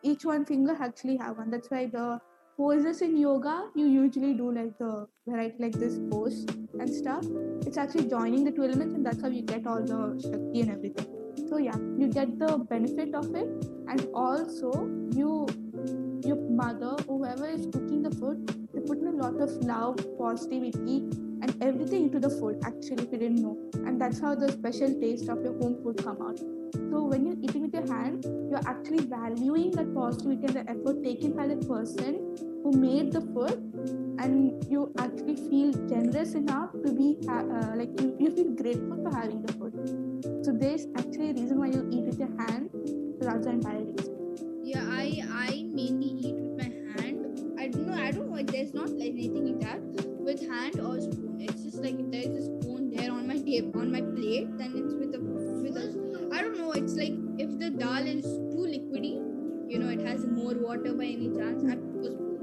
each 0.02 0.24
one 0.24 0.44
finger 0.44 0.76
actually 0.80 1.16
have 1.18 1.38
one. 1.38 1.50
That's 1.50 1.70
why 1.70 1.86
the 1.86 2.20
poses 2.56 3.00
in 3.02 3.16
yoga 3.16 3.54
you 3.74 3.86
usually 3.86 4.34
do 4.34 4.50
like 4.52 4.76
the 4.78 5.06
right 5.26 5.58
like 5.60 5.72
this 5.72 5.98
pose 6.10 6.46
and 6.78 6.92
stuff. 6.92 7.24
It's 7.66 7.76
actually 7.76 8.08
joining 8.08 8.44
the 8.44 8.52
two 8.52 8.64
elements, 8.64 8.94
and 8.94 9.04
that's 9.04 9.22
how 9.22 9.28
you 9.28 9.42
get 9.42 9.66
all 9.66 9.82
the 9.82 10.20
shakti 10.22 10.60
and 10.60 10.70
everything. 10.70 11.06
So 11.48 11.58
yeah, 11.58 11.76
you 11.98 12.08
get 12.08 12.38
the 12.38 12.58
benefit 12.58 13.14
of 13.14 13.34
it, 13.34 13.48
and 13.88 14.06
also 14.14 14.72
you 15.12 15.46
your 16.24 16.36
mother, 16.36 16.96
whoever 17.06 17.46
is 17.46 17.66
cooking 17.66 18.02
the 18.02 18.10
food, 18.10 18.46
they 18.72 18.80
put 18.80 18.98
in 18.98 19.08
a 19.08 19.12
lot 19.12 19.40
of 19.40 19.50
love, 19.72 19.96
positivity, 20.18 20.98
and 21.42 21.54
everything 21.62 22.04
into 22.04 22.18
the 22.18 22.30
food. 22.30 22.60
Actually, 22.64 23.04
if 23.04 23.12
you 23.12 23.18
didn't 23.18 23.42
know, 23.42 23.58
and 23.86 24.00
that's 24.00 24.20
how 24.20 24.34
the 24.34 24.50
special 24.52 24.98
taste 25.00 25.28
of 25.28 25.42
your 25.42 25.52
home 25.58 25.80
food 25.82 26.02
come 26.02 26.22
out. 26.22 26.53
So 26.74 27.04
when 27.04 27.26
you're 27.26 27.36
eating 27.40 27.62
with 27.62 27.74
your 27.74 27.86
hand, 27.86 28.24
you're 28.24 28.66
actually 28.66 29.04
valuing 29.06 29.70
that 29.72 29.94
positivity 29.94 30.46
and 30.46 30.56
the 30.56 30.70
effort 30.70 31.02
taken 31.04 31.32
by 31.32 31.46
the 31.46 31.56
person 31.56 32.36
who 32.62 32.72
made 32.72 33.12
the 33.12 33.20
food, 33.20 33.58
and 34.18 34.64
you 34.70 34.92
actually 34.98 35.36
feel 35.36 35.72
generous 35.88 36.34
enough 36.34 36.72
to 36.84 36.92
be 36.92 37.18
uh, 37.28 37.74
like 37.76 37.90
you, 38.00 38.16
you 38.18 38.34
feel 38.34 38.50
grateful 38.54 38.98
for 39.04 39.14
having 39.14 39.42
the 39.42 39.52
food. 39.52 40.44
So 40.44 40.52
there's 40.52 40.86
actually 40.96 41.30
a 41.30 41.34
reason 41.34 41.58
why 41.58 41.68
you 41.68 41.86
eat 41.92 42.04
with 42.06 42.18
your 42.18 42.32
hand. 42.42 42.70
That's 43.20 43.44
the 43.46 43.52
entire 43.52 43.84
reason. 43.84 44.62
Yeah, 44.64 44.84
I 44.88 45.22
I 45.30 45.50
mainly 45.70 46.10
eat 46.26 46.34
with 46.34 46.56
my 46.58 46.70
hand. 46.96 47.58
I 47.58 47.68
don't 47.68 47.86
know. 47.86 48.02
I 48.02 48.10
don't 48.10 48.30
know. 48.30 48.42
There's 48.42 48.74
not 48.74 48.90
like 48.90 49.12
anything 49.12 49.46
like 49.46 49.60
that 49.60 49.80
with 50.18 50.40
hand 50.48 50.80
or 50.80 51.00
spoon. 51.00 51.38
It's 51.40 51.62
just 51.62 51.78
like 51.78 51.98
if 51.98 52.10
there's 52.10 52.34
a 52.36 52.42
spoon 52.42 52.90
there 52.90 53.12
on 53.12 53.26
my 53.28 53.38
table 53.38 53.80
on 53.80 53.92
my 53.92 54.00
plate, 54.00 54.48
then 54.58 54.72
it's 54.74 54.94
with 54.94 55.14
a. 55.14 55.33
I 56.34 56.42
don't 56.42 56.58
know. 56.58 56.72
It's 56.72 56.94
like 56.94 57.14
if 57.38 57.58
the 57.58 57.70
dal 57.70 58.06
is 58.06 58.24
too 58.24 58.64
liquidy, 58.74 59.14
you 59.70 59.78
know, 59.78 59.88
it 59.88 60.00
has 60.06 60.26
more 60.26 60.54
water 60.54 60.92
by 60.92 61.04
any 61.04 61.28
chance. 61.36 61.62
I 61.64 61.76
prefer 61.76 62.10
spoon. 62.10 62.40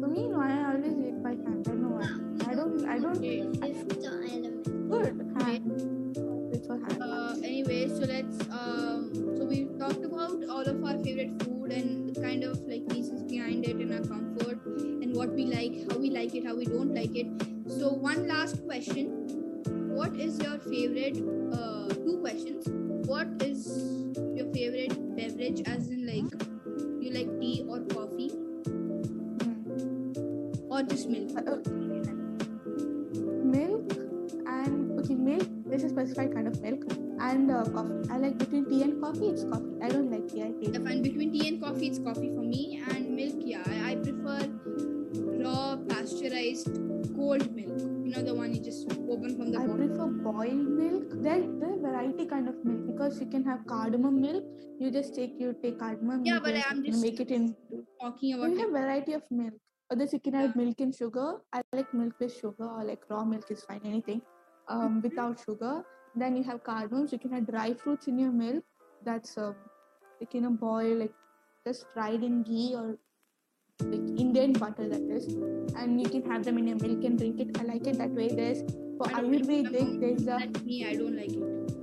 For 0.00 0.08
me, 0.08 0.26
no, 0.26 0.40
I 0.40 0.72
always 0.72 0.98
eat 1.08 1.22
by 1.22 1.30
hand. 1.30 1.68
I 1.70 1.74
know 1.74 1.92
why. 1.98 2.08
I 2.50 2.54
don't. 2.54 2.88
I 2.94 2.98
don't. 2.98 3.20
Fifth 3.20 4.04
element. 4.04 4.64
Good 4.90 5.06
hand. 5.40 6.18
I 6.18 6.58
prefer 6.58 6.78
hand. 6.88 7.02
Uh, 7.02 7.34
anyway, 7.44 7.88
so 7.88 8.10
let's 8.14 8.40
um. 8.50 9.10
So 9.36 9.44
we've 9.44 9.78
talked 9.78 10.04
about 10.04 10.42
all 10.50 10.68
of 10.74 10.84
our 10.84 10.98
favorite 10.98 11.42
food 11.44 11.70
and 11.70 12.12
the 12.12 12.20
kind 12.20 12.42
of 12.42 12.58
like 12.66 12.82
reasons 12.90 13.22
behind 13.22 13.64
it 13.66 13.76
and 13.76 13.92
our 13.92 14.06
comfort 14.14 14.58
and 14.66 15.14
what 15.14 15.30
we 15.30 15.44
like, 15.46 15.92
how 15.92 15.98
we 15.98 16.10
like 16.10 16.34
it, 16.34 16.44
how 16.44 16.56
we 16.56 16.64
don't 16.64 16.92
like 16.92 17.14
it. 17.14 17.45
Milk. 54.26 54.44
You 54.80 54.90
just 54.90 55.14
take 55.14 55.34
you 55.44 55.54
take 55.62 55.78
cardamom. 55.78 56.24
Yeah, 56.24 56.34
you 56.34 56.40
but 56.46 56.64
I'm 56.70 56.84
just 56.84 57.02
make 57.02 57.20
it 57.26 57.30
in. 57.38 57.54
Talking 58.00 58.30
You 58.30 58.42
about 58.42 58.58
have 58.62 58.70
variety 58.78 59.14
of 59.14 59.22
milk. 59.30 59.54
Others 59.90 60.12
you 60.14 60.20
can 60.20 60.34
add 60.34 60.56
milk 60.56 60.80
and 60.80 60.94
sugar. 60.94 61.28
I 61.52 61.62
like 61.72 61.92
milk 61.94 62.14
with 62.20 62.34
sugar 62.38 62.68
or 62.68 62.84
like 62.84 63.04
raw 63.08 63.24
milk 63.24 63.50
is 63.50 63.64
fine. 63.64 63.80
Anything 63.84 64.22
um, 64.68 65.00
without 65.02 65.42
sugar. 65.44 65.84
Then 66.14 66.36
you 66.36 66.44
have 66.44 66.62
carbones. 66.64 67.12
You 67.12 67.18
can 67.18 67.34
add 67.34 67.46
dry 67.46 67.72
fruits 67.74 68.08
in 68.08 68.18
your 68.18 68.32
milk. 68.32 68.64
That's 69.04 69.36
um, 69.38 69.54
like 70.20 70.34
in 70.34 70.46
a 70.46 70.50
boil 70.50 70.96
like 71.04 71.14
just 71.66 71.86
fried 71.92 72.22
in 72.22 72.42
ghee 72.42 72.74
or 72.74 72.98
like 73.82 74.20
Indian 74.24 74.52
butter 74.52 74.88
that 74.88 75.02
is, 75.02 75.26
and 75.76 76.00
you 76.00 76.08
can 76.08 76.24
have 76.30 76.44
them 76.44 76.58
in 76.58 76.68
your 76.68 76.78
milk 76.78 77.04
and 77.04 77.18
drink 77.18 77.40
it. 77.40 77.58
I 77.60 77.64
like 77.64 77.86
it 77.86 77.98
that 77.98 78.10
way. 78.10 78.28
There's 78.28 78.62
for 78.96 79.08
I 79.08 79.20
don't 79.20 79.32
like 79.32 79.42
Ayurvedic. 79.42 80.00
There's 80.00 80.22
a 80.22 80.38
That's 80.38 80.62
me, 80.64 80.86
I 80.86 80.94
don't 80.94 81.16
like 81.16 81.32
it. 81.32 81.75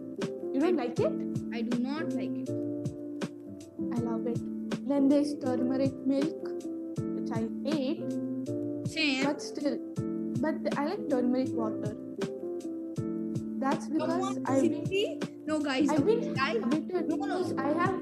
You 0.53 0.59
don't 0.59 0.77
like 0.77 0.99
it? 0.99 1.13
I 1.53 1.61
do 1.61 1.79
not 1.79 2.13
like 2.13 2.37
it. 2.37 2.49
I 3.93 3.99
love 3.99 4.27
it. 4.27 4.39
Then 4.87 5.09
there's 5.09 5.35
turmeric 5.35 5.93
milk, 6.05 6.47
which 6.97 7.31
I 7.31 7.47
hate. 7.69 8.03
Same. 8.85 9.23
but 9.25 9.41
still 9.41 9.79
but 10.43 10.55
i 10.77 10.85
like 10.85 11.03
turmeric 11.09 11.49
water 11.59 11.95
that's 13.63 13.87
because 13.87 14.23
on, 14.27 14.43
i've 14.45 14.61
been 14.61 14.85
seriously? 14.85 15.21
No, 15.47 15.59
guys. 15.59 15.89
i've 15.89 16.05
been 16.05 16.37
I, 16.39 16.51
habituated 16.59 17.09
No, 17.09 17.15
no. 17.15 17.55
i 17.57 17.67
have 17.81 17.95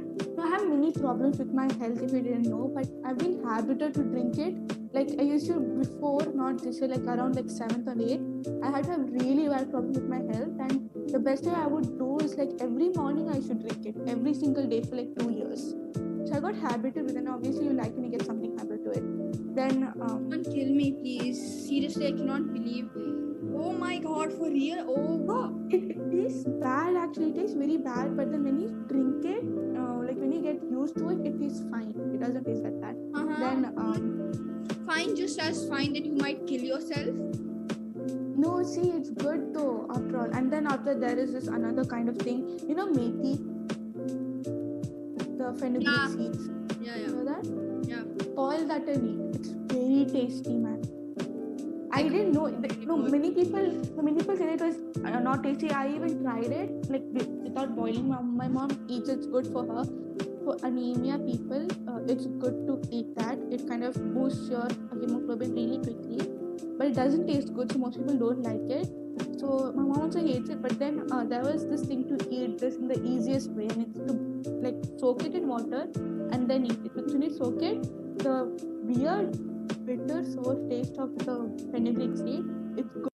i 0.44 0.48
have 0.48 0.68
many 0.68 0.92
problems 0.92 1.38
with 1.38 1.54
my 1.54 1.68
health 1.80 2.02
if 2.02 2.12
you 2.12 2.22
didn't 2.22 2.50
know 2.54 2.72
but 2.76 2.88
i've 3.06 3.20
been 3.20 3.42
habituated 3.44 3.94
to 3.94 4.04
drink 4.04 4.38
it 4.40 4.81
like 4.93 5.12
i 5.19 5.23
used 5.23 5.47
to 5.47 5.60
before 5.82 6.25
not 6.41 6.62
this 6.63 6.80
year 6.80 6.89
like 6.93 7.06
around 7.15 7.36
like 7.36 7.49
seventh 7.49 7.88
or 7.93 7.97
eighth 8.08 8.49
i 8.63 8.71
had 8.75 8.84
to 8.84 8.91
have 8.91 9.06
really 9.19 9.47
bad 9.54 9.69
problem 9.71 9.93
with 9.99 10.10
my 10.15 10.21
health 10.34 10.65
and 10.67 10.89
the 11.15 11.19
best 11.30 11.45
way 11.45 11.56
i 11.63 11.67
would 11.67 11.89
do 12.04 12.17
is 12.25 12.36
like 12.41 12.51
every 12.60 12.89
morning 13.01 13.30
i 13.30 13.39
should 13.47 13.62
drink 13.65 13.86
it 13.86 13.95
every 14.15 14.34
single 14.34 14.67
day 14.75 14.82
for 14.82 14.95
like 15.01 15.12
two 15.19 15.32
years 15.39 15.73
so 16.27 16.36
i 16.38 16.39
got 16.47 16.56
habituated 16.56 17.04
with 17.06 17.15
it 17.15 17.23
and 17.25 17.30
obviously 17.38 17.65
you 17.65 17.73
like 17.73 17.93
when 17.95 18.06
you 18.06 18.12
get 18.17 18.25
something 18.32 18.58
habit 18.58 18.84
to 18.86 18.91
it 18.99 19.32
then 19.54 19.93
um, 20.01 20.30
Don't 20.30 20.45
kill 20.45 20.69
me, 20.73 20.93
please. 20.93 21.67
Seriously, 21.67 22.08
I 22.08 22.12
cannot 22.12 22.54
believe. 22.54 22.89
Oh 23.54 23.73
my 23.73 23.97
god, 23.97 24.32
for 24.32 24.49
real? 24.49 24.86
Oh, 24.88 25.17
No, 25.32 25.67
it 25.69 25.99
tastes 26.12 26.45
bad 26.62 26.95
actually. 26.95 27.32
It 27.32 27.36
tastes 27.36 27.56
very 27.56 27.77
bad, 27.77 28.15
but 28.15 28.32
then 28.32 28.43
when 28.43 28.60
you 28.62 28.69
drink 28.88 29.25
it, 29.25 29.43
uh, 29.77 29.99
like 30.08 30.17
when 30.17 30.32
you 30.32 30.41
get 30.41 30.63
used 30.69 30.97
to 30.97 31.10
it, 31.10 31.19
it 31.25 31.39
tastes 31.39 31.63
fine. 31.69 31.93
It 32.13 32.21
doesn't 32.21 32.45
taste 32.45 32.63
like 32.63 32.80
that 32.82 32.95
uh-huh. 33.13 33.39
Then, 33.39 33.65
um, 33.77 34.21
fine, 34.91 35.15
just 35.15 35.39
as 35.39 35.67
fine 35.69 35.93
that 35.93 36.06
you 36.06 36.15
might 36.27 36.45
kill 36.47 36.62
yourself. 36.73 37.15
no, 38.43 38.51
see, 38.69 38.86
it's 38.99 39.10
good 39.23 39.41
though 39.56 39.88
after 39.95 40.19
all. 40.21 40.32
And 40.38 40.51
then 40.54 40.67
after 40.75 40.93
there 41.04 41.17
is 41.23 41.34
this 41.34 41.47
another 41.58 41.84
kind 41.93 42.10
of 42.13 42.17
thing. 42.27 42.39
You 42.69 42.75
know, 42.80 42.88
methi, 42.99 43.34
the 45.41 45.51
fenugreek 45.60 45.88
Yeah. 45.97 46.08
seeds. 46.15 46.47
Yeah, 46.88 46.95
yeah. 46.95 46.97
You 47.01 47.12
know 47.17 47.25
that? 47.32 47.43
yeah. 47.91 48.04
Boil 48.39 48.65
that 48.71 48.89
and 48.95 49.12
eat. 49.12 49.39
It's 49.39 49.49
very 49.75 50.06
tasty, 50.15 50.56
man. 50.65 50.80
I 51.99 52.04
didn't 52.04 52.32
know. 52.39 52.47
No, 52.91 52.97
many 53.15 53.32
people, 53.39 53.65
many 54.01 54.17
people 54.19 54.38
say 54.38 54.54
it 54.54 54.62
was 54.67 54.77
uh, 55.06 55.19
not 55.19 55.43
tasty. 55.43 55.71
I 55.82 55.88
even 55.95 56.23
tried 56.23 56.51
it, 56.62 56.89
like 56.89 57.04
without 57.47 57.75
boiling. 57.75 58.08
My, 58.10 58.21
my 58.21 58.47
mom 58.47 58.77
eats. 58.88 59.10
It's 59.17 59.27
good 59.38 59.47
for 59.58 59.65
her. 59.73 59.86
For 60.43 60.58
anemia 60.63 61.19
people, 61.19 61.67
uh, 61.88 61.99
it's 62.08 62.25
good 62.25 62.65
to 62.67 62.82
eat 62.91 63.15
that. 63.15 63.38
It 63.51 63.67
kind 63.67 63.84
of 63.84 63.93
boosts 64.13 64.49
your 64.49 64.67
hemoglobin 64.99 65.54
really 65.54 65.77
quickly, 65.77 66.27
but 66.77 66.88
it 66.88 66.95
doesn't 66.95 67.27
taste 67.27 67.54
good. 67.54 67.71
So 67.71 67.77
most 67.77 67.97
people 67.97 68.17
don't 68.17 68.41
like 68.41 68.69
it. 68.69 68.88
So 69.39 69.71
my 69.75 69.84
mom 69.84 70.01
also 70.01 70.19
hates 70.19 70.49
it. 70.49 70.62
But 70.62 70.80
then 70.80 71.08
uh, 71.12 71.23
there 71.25 71.43
was 71.43 71.67
this 71.67 71.82
thing 71.82 72.08
to 72.10 72.17
eat 72.30 72.58
this 72.58 72.75
in 72.75 72.88
the 72.88 72.99
easiest 73.04 73.51
way, 73.51 73.67
and 73.67 73.86
it's 73.86 73.99
to 73.99 74.13
like 74.65 74.75
soak 74.99 75.23
it 75.23 75.36
in 75.36 75.47
water 75.47 75.88
and 76.32 76.49
then 76.49 76.65
eat 76.65 76.80
it. 76.86 76.95
Because 76.95 77.13
when 77.13 77.21
you 77.21 77.34
soak 77.38 77.62
it, 77.62 77.84
the 78.19 78.45
weird 78.83 79.37
bitter 79.85 80.23
sour 80.23 80.56
taste 80.69 80.98
of 80.98 81.17
the 81.19 81.37
fenugreek 81.71 82.15
seed 82.17 82.46
it's 82.77 83.11